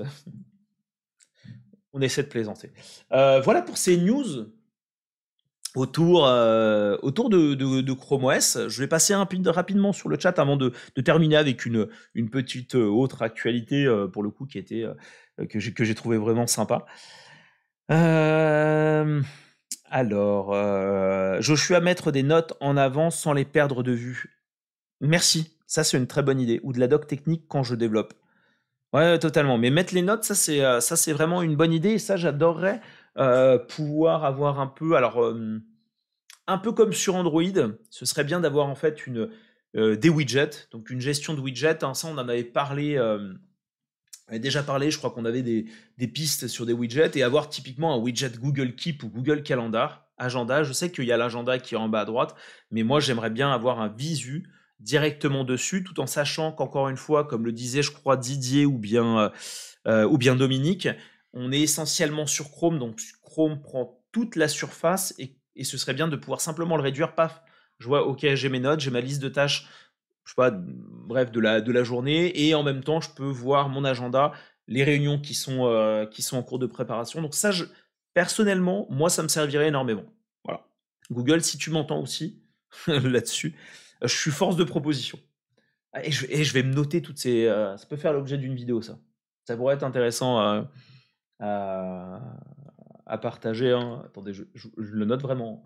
[1.93, 2.71] on essaie de plaisanter.
[3.11, 4.51] Euh, voilà pour ces news
[5.75, 8.67] autour, euh, autour de, Chrome OS.
[8.67, 12.85] Je vais passer rapidement sur le chat avant de, terminer avec une, une, petite euh,
[12.85, 14.85] autre actualité, pour le coup, qui était,
[15.49, 16.85] que j'ai trouvé vraiment sympa.
[19.89, 20.53] alors,
[21.41, 24.39] Joshua, mettre des notes en avant sans les perdre de vue.
[25.01, 26.59] Merci, ça c'est une très bonne idée.
[26.63, 28.13] Ou de la doc technique quand je développe.
[28.93, 29.57] Ouais, totalement.
[29.57, 31.93] Mais mettre les notes, ça c'est euh, vraiment une bonne idée.
[31.93, 32.79] Et ça, j'adorerais euh,
[33.15, 34.95] pouvoir avoir un peu.
[34.95, 35.59] Alors, euh,
[36.47, 37.43] un peu comme sur Android,
[37.89, 39.29] ce serait bien d'avoir en fait une
[39.75, 41.83] des widgets, donc une gestion de widgets.
[41.83, 41.95] Hein.
[41.95, 42.99] ça, on en avait parlé.
[42.99, 43.33] on
[44.27, 47.95] avait déjà parlé, je crois qu'on avait des, pistes sur des widgets et avoir typiquement
[47.95, 50.63] un widget Google Keep ou Google Calendar, agenda.
[50.63, 52.35] Je sais qu'il y a l'agenda qui est en bas à droite,
[52.69, 54.47] mais moi j'aimerais bien avoir un visu
[54.83, 58.77] directement dessus, tout en sachant qu'encore une fois, comme le disait, je crois, Didier ou
[58.77, 59.29] bien, euh,
[59.87, 60.87] euh, ou bien Dominique,
[61.33, 66.07] on est essentiellement sur Chrome, donc Chrome prend toute la surface et, ce serait bien
[66.07, 67.41] de pouvoir simplement le réduire, paf,
[67.79, 69.67] je vois, ok, j'ai mes notes, j'ai ma liste de tâches,
[70.23, 73.27] je sais pas, bref, de la, de la journée, et en même temps, je peux
[73.27, 74.31] voir mon agenda,
[74.67, 77.21] les réunions qui sont, euh, qui sont en cours de préparation.
[77.21, 77.51] Donc ça,
[78.13, 80.05] personnellement, moi, ça me servirait énormément.
[80.45, 80.65] Voilà.
[81.11, 82.41] Google, si tu m'entends aussi
[82.87, 83.55] là-dessus,
[84.01, 85.19] je suis force de proposition.
[86.03, 87.45] Et je, vais me noter toutes ces.
[87.45, 88.97] Euh, ça peut faire l'objet d'une vidéo, ça.
[89.45, 90.65] Ça pourrait être intéressant
[91.39, 92.19] à,
[93.21, 93.71] partager.
[93.71, 94.01] Hein.
[94.05, 94.43] Attendez, je,
[94.75, 95.63] le note vraiment.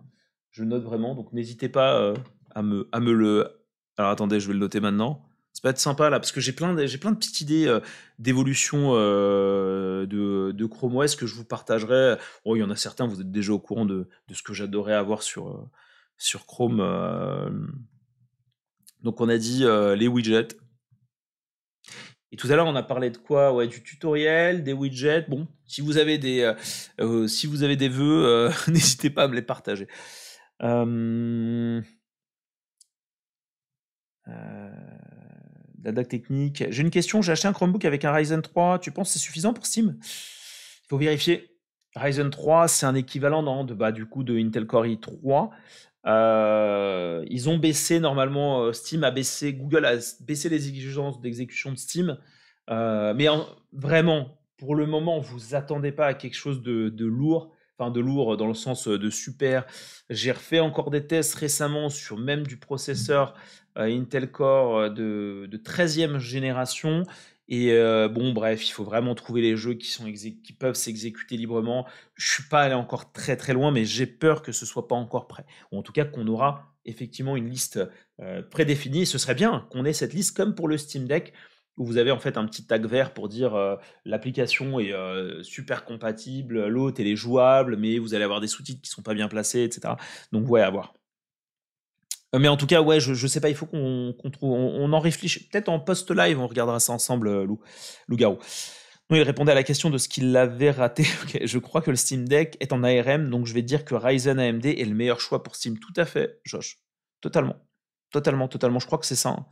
[0.50, 1.14] Je le note vraiment.
[1.14, 2.14] Donc n'hésitez pas euh,
[2.50, 3.50] à, me, le.
[3.96, 5.24] Alors attendez, je vais le noter maintenant.
[5.52, 7.80] Ça peut être sympa là, parce que j'ai plein, de, plein de petites idées euh,
[8.20, 10.06] d'évolution de,
[10.52, 12.16] de, Chrome OS que je vous partagerai.
[12.44, 14.52] Oh, il y en a certains, vous êtes déjà au courant de, de ce que
[14.52, 15.68] j'adorais avoir sur,
[16.16, 16.80] sur Chrome.
[19.02, 20.48] Donc on a dit euh, les widgets.
[22.32, 23.52] Et tout à l'heure, on a parlé de quoi?
[23.54, 25.26] Ouais, du tutoriel, des widgets.
[25.28, 26.54] Bon, si vous avez des, euh,
[27.00, 29.88] euh, si vous avez des vœux, n'hésitez pas à me les partager.
[35.92, 36.64] la technique.
[36.70, 37.22] J'ai une question.
[37.22, 38.78] J'ai acheté un Chromebook avec un Ryzen 3.
[38.78, 41.54] Tu penses que c'est suffisant pour Steam Il faut vérifier.
[41.96, 45.50] Ryzen 3, c'est un équivalent de, bah, du coup de Intel Core i3.
[46.08, 51.70] Euh, ils ont baissé normalement, euh, Steam a baissé, Google a baissé les exigences d'exécution
[51.70, 52.18] de Steam.
[52.70, 53.26] Euh, mais
[53.72, 58.36] vraiment, pour le moment, vous attendez pas à quelque chose de, lourd, enfin de lourd
[58.36, 59.66] dans le sens de super.
[60.08, 63.34] J'ai refait encore des tests récemment sur même du processeur
[63.76, 67.04] Intel Core de, de 13e génération
[67.48, 67.72] et
[68.08, 71.86] bon, bref, il faut vraiment trouver les jeux qui, peuvent s'exécuter librement.
[72.14, 74.96] Je suis pas allé encore très très loin, mais j'ai peur que ce soit pas
[74.96, 75.46] encore prêt.
[75.72, 77.80] Ou en tout cas qu'on aura effectivement une liste
[78.50, 79.02] prédéfinie.
[79.02, 81.32] Et ce serait bien qu'on ait cette liste comme pour le Steam Deck,
[81.78, 84.92] où vous avez en fait un petit tag vert pour dire l'application est
[85.42, 89.14] super compatible, l'autre elle est jouable, mais vous allez avoir des sous-titres qui sont pas
[89.14, 89.94] bien placés, etc.
[90.32, 90.92] Donc ouais, à voir.
[92.36, 95.00] Mais en tout cas, ouais, je, je sais pas, il faut qu'on trouve, on, en
[95.00, 95.44] réfléchisse.
[95.44, 97.60] Peut-être en post-live, on regardera ça ensemble, Lou,
[98.06, 98.38] Lou Garou.
[99.10, 101.06] Non, il répondait à la question de ce qu'il avait raté.
[101.42, 104.38] je crois que le Steam Deck est en ARM, donc je vais dire que Ryzen
[104.38, 105.78] AMD est le meilleur choix pour Steam.
[105.78, 106.78] Tout à fait, Josh.
[107.22, 107.56] Totalement.
[108.10, 108.78] Totalement, totalement.
[108.78, 109.30] Je crois que c'est ça.
[109.30, 109.46] Hein.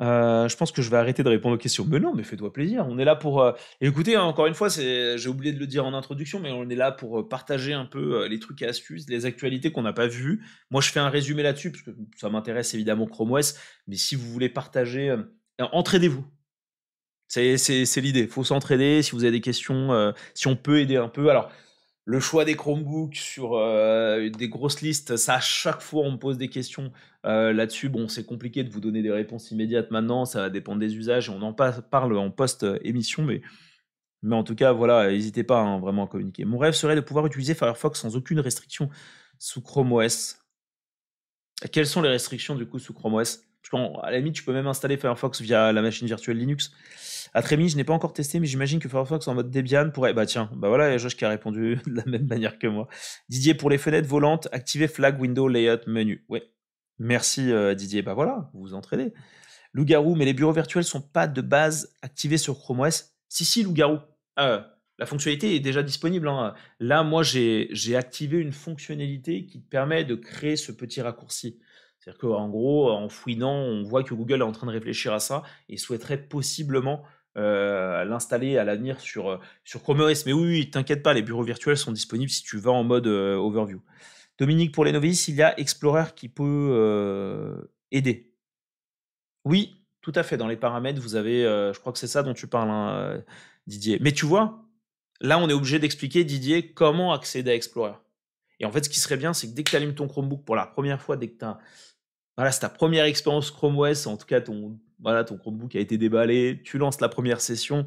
[0.00, 1.84] Euh, je pense que je vais arrêter de répondre aux questions.
[1.88, 2.86] Mais non, mais fais-toi plaisir.
[2.88, 3.42] On est là pour.
[3.42, 6.68] Euh, écoutez, hein, encore une fois, j'ai oublié de le dire en introduction, mais on
[6.68, 9.92] est là pour euh, partager un peu les trucs et astuces, les actualités qu'on n'a
[9.92, 10.42] pas vues.
[10.70, 13.54] Moi, je fais un résumé là-dessus parce que ça m'intéresse évidemment Chrome OS.
[13.86, 15.14] Mais si vous voulez partager,
[15.58, 16.24] entraidez-vous.
[17.28, 18.20] C'est l'idée.
[18.20, 19.02] Il faut s'entraider.
[19.02, 21.28] Si vous avez des questions, si on peut aider un peu.
[21.28, 21.50] Alors,
[22.10, 26.16] le choix des Chromebooks sur euh, des grosses listes, ça à chaque fois on me
[26.16, 26.90] pose des questions
[27.24, 27.88] euh, là-dessus.
[27.88, 31.30] Bon, c'est compliqué de vous donner des réponses immédiates maintenant, ça va dépendre des usages
[31.30, 33.42] on en parle en post-émission, mais,
[34.28, 36.44] en tout cas, voilà, n'hésitez pas hein, vraiment à communiquer.
[36.44, 38.90] Mon rêve serait de pouvoir utiliser Firefox sans aucune restriction
[39.38, 40.40] sous Chrome OS.
[41.70, 44.52] Quelles sont les restrictions du coup sous Chrome OS Parce qu'à la limite, tu peux
[44.52, 46.72] même installer Firefox via la machine virtuelle Linux.
[47.34, 50.14] À Trémy, je n'ai pas encore testé, mais j'imagine que Firefox en mode Debian pourrait.
[50.14, 52.88] Bah tiens, bah voilà, Josh qui a répondu de la même manière que moi.
[53.28, 56.24] Didier, pour les fenêtres volantes, activez Flag Window Layout Menu.
[56.28, 56.40] Oui.
[56.98, 58.02] Merci euh, Didier.
[58.02, 59.12] Bah voilà, vous vous entraînez.
[59.72, 63.14] Loup-garou, mais les bureaux virtuels sont pas de base activés sur Chrome OS.
[63.28, 63.98] Si, si, Loup-garou.
[64.38, 64.60] Euh,
[64.98, 66.28] la fonctionnalité est déjà disponible.
[66.28, 66.54] Hein.
[66.78, 71.58] Là, moi, j'ai activé une fonctionnalité qui permet de créer ce petit raccourci.
[72.00, 75.20] C'est-à-dire qu'en gros, en fouinant, on voit que Google est en train de réfléchir à
[75.20, 77.04] ça et souhaiterait possiblement
[77.36, 79.38] euh, l'installer à l'avenir sur, euh,
[79.82, 80.24] Chrome OS.
[80.24, 83.06] Mais oui, oui t'inquiète pas, les bureaux virtuels sont disponibles si tu vas en mode
[83.06, 83.82] euh, overview.
[84.38, 88.32] Dominique, pour les novices, il y a Explorer qui peut aider.
[89.44, 90.38] Oui, tout à fait.
[90.38, 93.22] Dans les paramètres, vous avez, je crois que c'est ça dont tu parles, hein,
[93.66, 93.98] Didier.
[94.00, 94.64] Mais tu vois,
[95.20, 97.92] là, on est obligé d'expliquer, Didier, comment accéder à Explorer.
[98.60, 100.44] Et en fait, ce qui serait bien, c'est que dès que tu allumes ton Chromebook
[100.44, 101.58] pour la première fois, dès que tu as
[102.36, 105.78] voilà, c'est ta première expérience Chrome OS, en tout cas ton, voilà, ton Chromebook a
[105.78, 107.84] été déballé, tu lances la première session,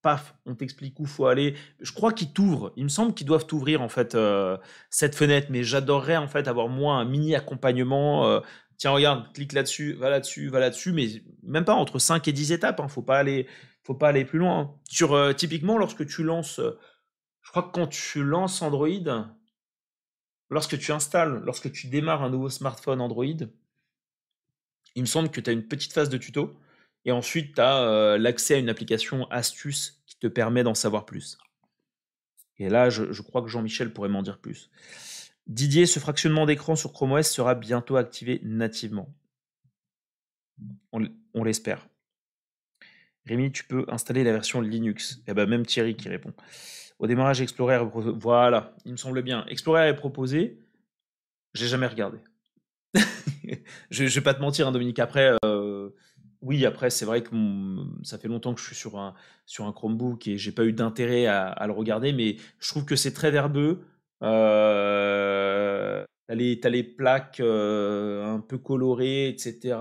[0.00, 1.56] paf, on t'explique où faut aller.
[1.80, 4.56] Je crois qu'ils t'ouvrent, il me semble qu'ils doivent t'ouvrir en fait euh,
[4.90, 8.28] cette fenêtre, mais j'adorerais en fait avoir moi un mini accompagnement.
[8.28, 8.40] Euh,
[8.76, 11.08] tiens, regarde, clique là-dessus, va là-dessus, va là-dessus, mais
[11.42, 13.48] même pas entre 5 et 10 étapes, hein, faut pas aller,
[13.82, 14.60] faut pas aller plus loin.
[14.60, 14.70] Hein.
[14.88, 16.60] Sur euh, typiquement lorsque tu lances,
[17.42, 19.32] je crois que quand tu lances Android,
[20.50, 23.24] lorsque tu installes, lorsque tu démarres un nouveau smartphone Android,
[24.94, 26.58] il me semble que tu as une petite phase de tuto
[27.04, 31.06] et ensuite tu as euh, l'accès à une application astuce qui te permet d'en savoir
[31.06, 31.38] plus.
[32.58, 34.70] Et là, je, crois que Jean-Michel pourrait m'en dire plus.
[35.46, 39.14] Didier, ce fractionnement d'écran sur Chrome OS sera bientôt activé nativement.
[40.92, 41.88] On, l'espère.
[43.24, 45.22] Rémi, tu peux installer la version Linux.
[45.26, 46.34] Et eh ben même Thierry qui répond.
[47.00, 47.78] Au démarrage, Explorer
[48.18, 49.46] Voilà, il me semble bien.
[49.46, 50.60] Explorer est proposé.
[51.54, 52.18] J'ai jamais regardé.
[53.90, 54.98] je, je vais pas te mentir, hein, Dominique.
[54.98, 55.88] Après, euh,
[56.42, 57.30] oui, après, c'est vrai que
[58.02, 59.14] ça fait longtemps que je suis sur un,
[59.46, 62.96] sur un Chromebook et j'ai pas eu d'intérêt à, le regarder, mais je trouve que
[62.96, 63.80] c'est très verbeux.
[64.22, 69.76] Euh, t'as les, les plaques euh, un peu colorées, etc.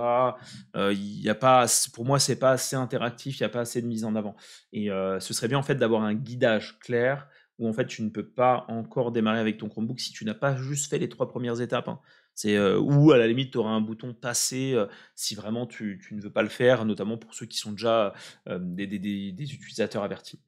[0.76, 3.82] Euh, y a pas, pour moi, c'est pas assez interactif, il n'y a pas assez
[3.82, 4.36] de mise en avant.
[4.74, 7.28] Et ce serait bien en fait d'avoir un guidage clair
[7.60, 10.34] où en fait tu ne peux pas encore démarrer avec ton Chromebook si tu n'as
[10.34, 11.88] pas juste fait les trois premières étapes.
[11.88, 12.00] Hein.
[12.34, 14.76] C'est ou à la limite, tu auras un bouton passer
[15.14, 18.14] si vraiment tu, ne veux pas le faire, notamment pour ceux qui sont déjà
[18.48, 20.40] des, utilisateurs avertis.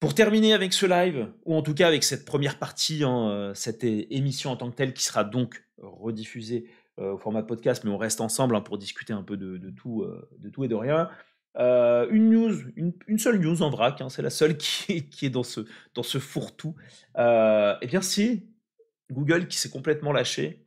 [0.00, 3.84] Pour terminer avec ce live, ou en tout cas avec cette première partie, hein, cette
[3.84, 6.66] émission en tant que telle qui sera donc rediffusée
[6.98, 10.04] au format podcast, mais on reste ensemble hein, pour discuter un peu de, tout,
[10.62, 11.08] et de rien.
[11.56, 16.18] une news, une, seule news en vrac, hein, c'est la seule qui, est dans ce,
[16.18, 16.74] fourre-tout.
[17.16, 18.42] eh bien, c'est
[19.10, 20.64] Google qui s'est complètement lâché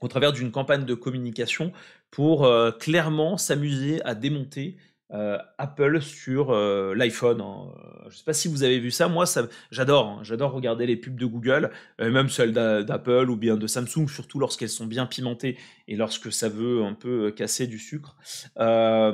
[0.00, 1.72] au travers d'une campagne de communication
[2.10, 4.76] pour euh, clairement s'amuser à démonter
[5.12, 7.40] euh, Apple sur euh, l'iPhone.
[7.40, 7.72] Hein.
[8.02, 9.08] Je ne sais pas si vous avez vu ça.
[9.08, 9.24] Moi,
[9.70, 10.08] j'adore.
[10.08, 10.20] Hein.
[10.22, 14.68] J'adore regarder les pubs de Google, même celles d'Apple ou bien de Samsung, surtout lorsqu'elles
[14.68, 18.16] sont bien pimentées et lorsque ça veut un peu casser du sucre.
[18.56, 19.12] là,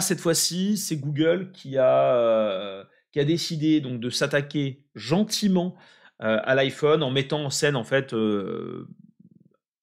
[0.00, 5.76] cette fois-ci, c'est Google qui a, qui a décidé donc de s'attaquer gentiment
[6.22, 8.86] euh, à l'iPhone en mettant en scène en fait euh,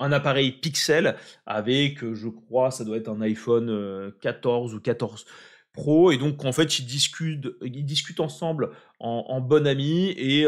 [0.01, 5.25] un appareil Pixel avec, euh, je crois, ça doit être un iPhone 14 ou 14
[5.73, 6.11] Pro.
[6.11, 10.41] Et donc, en fait, ils discutent, ils discutent ensemble en, bon ami et,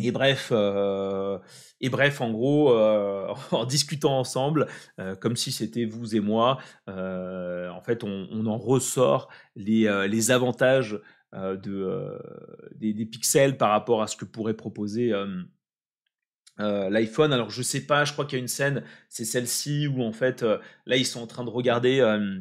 [0.00, 0.52] et bref,
[1.80, 2.74] et bref, en gros,
[3.50, 4.68] en discutant ensemble,
[5.20, 6.58] comme si c'était vous et moi,
[6.88, 10.98] en fait, on, en ressort les, les avantages
[11.34, 12.18] de,
[12.74, 15.12] des, des, pixels par rapport à ce que pourrait proposer
[16.58, 17.32] euh, l'iPhone.
[17.34, 20.12] Alors je sais pas, je crois qu'il y a une scène, c'est celle-ci où en
[20.12, 22.40] fait euh, là ils sont en train de regarder, euh,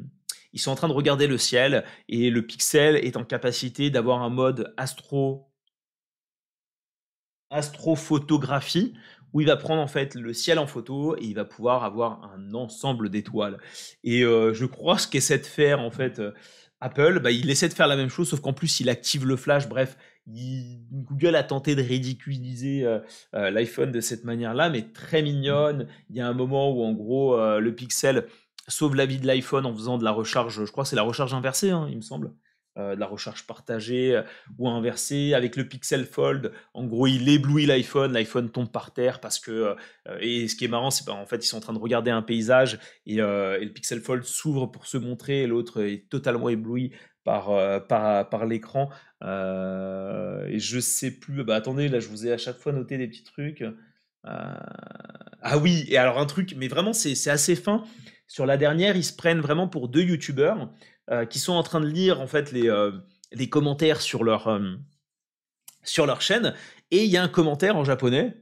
[0.53, 4.21] ils sont en train de regarder le ciel et le Pixel est en capacité d'avoir
[4.21, 5.51] un mode astro
[7.49, 8.93] astrophotographie
[9.33, 12.23] où il va prendre en fait le ciel en photo et il va pouvoir avoir
[12.33, 13.59] un ensemble d'étoiles.
[14.03, 16.21] Et je crois ce qu'essaie de faire en fait
[16.79, 19.35] Apple, bah, il essaie de faire la même chose sauf qu'en plus il active le
[19.35, 19.67] flash.
[19.67, 19.97] Bref,
[20.27, 22.99] Google a tenté de ridiculiser euh,
[23.35, 25.87] euh, l'iPhone de cette manière-là, mais très mignonne.
[26.09, 28.25] Il y a un moment où, en gros, euh, le Pixel
[28.67, 31.03] sauve la vie de l'iPhone en faisant de la recharge, je crois que c'est la
[31.03, 32.33] recharge inversée, hein, il me semble.
[32.77, 34.21] de la recharge partagée
[34.57, 36.51] ou inversée avec le Pixel Fold.
[36.73, 39.75] En gros, il éblouit l'iPhone, l'iPhone tombe par terre parce que.
[40.19, 42.23] et ce qui est marrant, c'est qu'en fait, ils sont en train de regarder un
[42.23, 46.91] paysage et, et le Pixel Fold s'ouvre pour se montrer et l'autre est totalement ébloui
[47.25, 48.89] par, euh, par, par l'écran.
[49.23, 51.43] Euh, et je sais plus.
[51.43, 53.61] Bah attendez, là je vous ai à chaque fois noté des petits trucs.
[53.61, 53.73] Euh,
[54.23, 57.83] ah oui, et alors un truc, mais vraiment c'est assez fin.
[58.27, 60.71] Sur la dernière, ils se prennent vraiment pour deux youtubeurs
[61.29, 62.67] qui sont en train de lire en fait les,
[63.31, 64.59] les commentaires sur leur,
[65.83, 66.55] sur leur chaîne.
[66.89, 68.35] Et il y a un commentaire en japonais.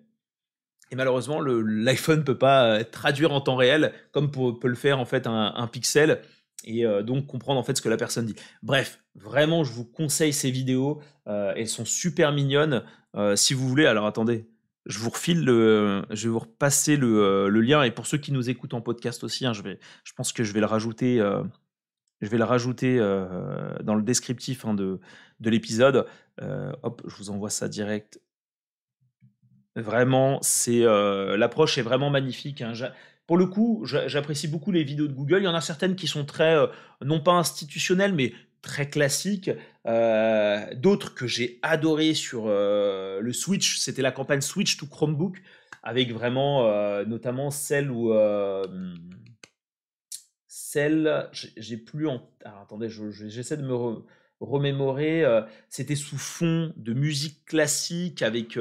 [0.91, 5.05] Et malheureusement, l'iPhone ne peut pas traduire en temps réel comme peut le faire en
[5.05, 6.21] fait un pixel
[6.63, 8.35] et euh, donc comprendre en fait ce que la personne dit.
[8.61, 11.01] Bref, vraiment, je vous conseille ces vidéos.
[11.27, 12.83] Euh, elles sont super mignonnes.
[13.15, 14.47] Euh, si vous voulez, alors attendez,
[14.85, 17.83] je vous refile le, je vais vous repasser le, lien.
[17.83, 20.43] Et pour ceux qui nous écoutent en podcast aussi, hein, je vais, je pense que
[20.43, 21.17] je vais le rajouter.
[22.21, 24.99] je vais le rajouter dans le descriptif hein, de,
[25.39, 26.05] de l'épisode.
[26.41, 28.19] hop, je vous envoie ça direct.
[29.75, 32.61] Vraiment, c'est l'approche est vraiment magnifique.
[32.61, 32.73] Hein
[33.25, 35.39] pour le coup, j'apprécie beaucoup les vidéos de Google.
[35.39, 36.67] Il y en a certaines qui sont très, euh,
[37.03, 39.49] non pas institutionnelles, mais très classiques.
[39.87, 45.41] Euh, d'autres que j'ai adoré sur euh, le Switch, c'était la campagne Switch to Chromebook,
[45.83, 46.63] avec vraiment,
[47.05, 48.13] notamment celle où
[50.47, 52.25] celle, j'ai plus en.
[52.45, 54.03] attendez, j'essaie de me
[54.43, 55.23] remémorer.
[55.69, 58.57] C'était sous fond de musique classique avec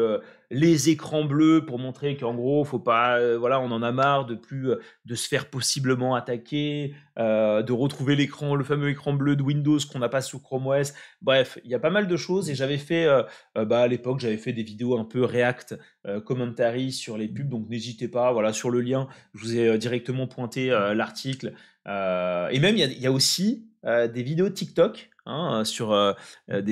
[0.52, 4.26] les écrans bleus pour montrer qu'en gros, faut pas, euh, voilà, on en a marre
[4.26, 4.76] de plus euh,
[5.06, 9.78] de se faire possiblement attaquer, euh, de retrouver l'écran, le fameux écran bleu de Windows
[9.90, 10.92] qu'on n'a pas sous Chrome OS.
[11.22, 13.06] Bref, il y a pas mal de choses et j'avais fait,
[13.54, 15.78] bah, à l'époque, j'avais fait des vidéos un peu React
[16.24, 20.26] commentary sur les pubs, donc n'hésitez pas, voilà, sur le lien, je vous ai directement
[20.26, 21.52] pointé l'article.
[21.86, 26.14] et même, il y, a aussi des vidéos TikTok Hein, sur euh,
[26.50, 26.62] euh,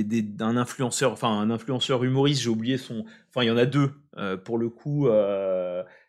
[0.40, 3.92] un influenceur, enfin un influenceur humoriste, j'ai oublié son, enfin il y en a deux
[4.16, 5.08] euh, pour le coup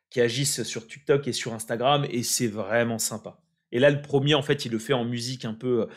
[0.10, 3.38] qui agissent sur TikTok et sur Instagram et c'est vraiment sympa.
[3.74, 5.88] Et là, le premier, en fait, il le fait en musique un peu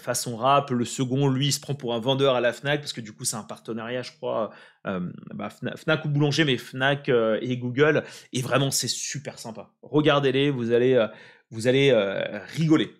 [0.00, 0.72] façon rap.
[0.72, 3.12] Le second, lui, il se prend pour un vendeur à la Fnac parce que du
[3.12, 4.50] coup, c'est un partenariat, je crois,
[4.84, 8.02] bah, Fnac, ou Boulanger, mais Fnac et Google.
[8.32, 9.70] Et vraiment, c'est super sympa.
[9.82, 11.06] Regardez-les, vous allez,
[11.52, 11.92] vous allez
[12.56, 12.99] rigoler.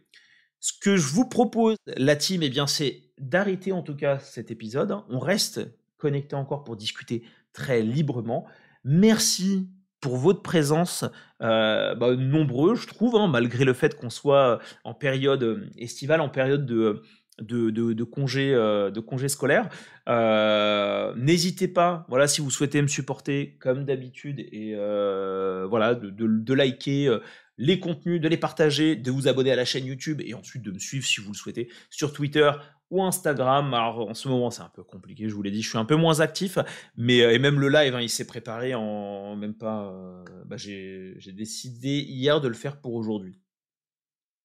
[0.60, 4.50] Ce que je vous propose, la team, eh bien, c'est d'arrêter en tout cas cet
[4.50, 4.94] épisode.
[5.08, 5.60] On reste
[5.96, 8.46] connecté encore pour discuter très librement.
[8.84, 9.68] Merci
[10.00, 11.04] pour votre présence,
[11.42, 16.30] euh, bah, nombreux, je trouve, hein, malgré le fait qu'on soit en période estivale, en
[16.30, 17.02] période de,
[17.40, 19.68] de, de, congés euh, congé scolaires.
[20.08, 24.74] Euh, n'hésitez pas, voilà, si vous souhaitez me supporter comme d'habitude, et
[25.68, 27.18] voilà, de, de, liker
[27.60, 30.70] les contenus, de les partager, de vous abonner à la chaîne YouTube et ensuite de
[30.70, 32.50] me suivre si vous le souhaitez sur Twitter
[32.90, 33.74] ou Instagram.
[33.74, 35.84] Alors en ce moment c'est un peu compliqué, je vous l'ai dit, je suis un
[35.84, 36.58] peu moins actif,
[36.96, 39.92] mais euh, et même le live, hein, il s'est préparé en même pas.
[39.92, 43.38] Euh, bah, j'ai décidé hier de le faire pour aujourd'hui.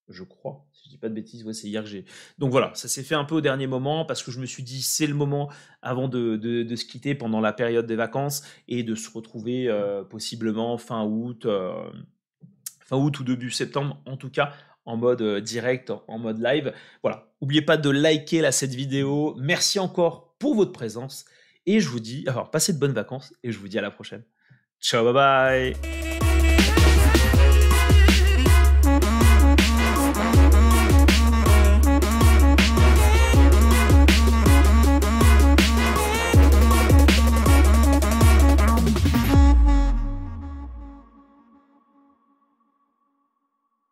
[0.10, 2.06] Je crois, si je dis pas de bêtises, c'est hier que j'ai.
[2.38, 4.62] Donc voilà, ça s'est fait un peu au dernier moment parce que je me suis
[4.62, 5.50] dit c'est le moment
[5.82, 10.04] avant de, de, se quitter pendant la période des vacances et de se retrouver euh,
[10.04, 11.48] possiblement fin août
[12.86, 14.54] fin août ou début septembre, en tout cas
[14.86, 16.74] en mode euh, direct, en mode live.
[17.02, 19.36] Voilà, n'oubliez pas de liker cette vidéo.
[19.38, 21.26] Merci encore pour votre présence
[21.66, 23.92] et je vous dis, alors passez de bonnes vacances et je vous dis à la
[23.92, 24.24] prochaine.
[24.80, 26.05] Ciao, bye bye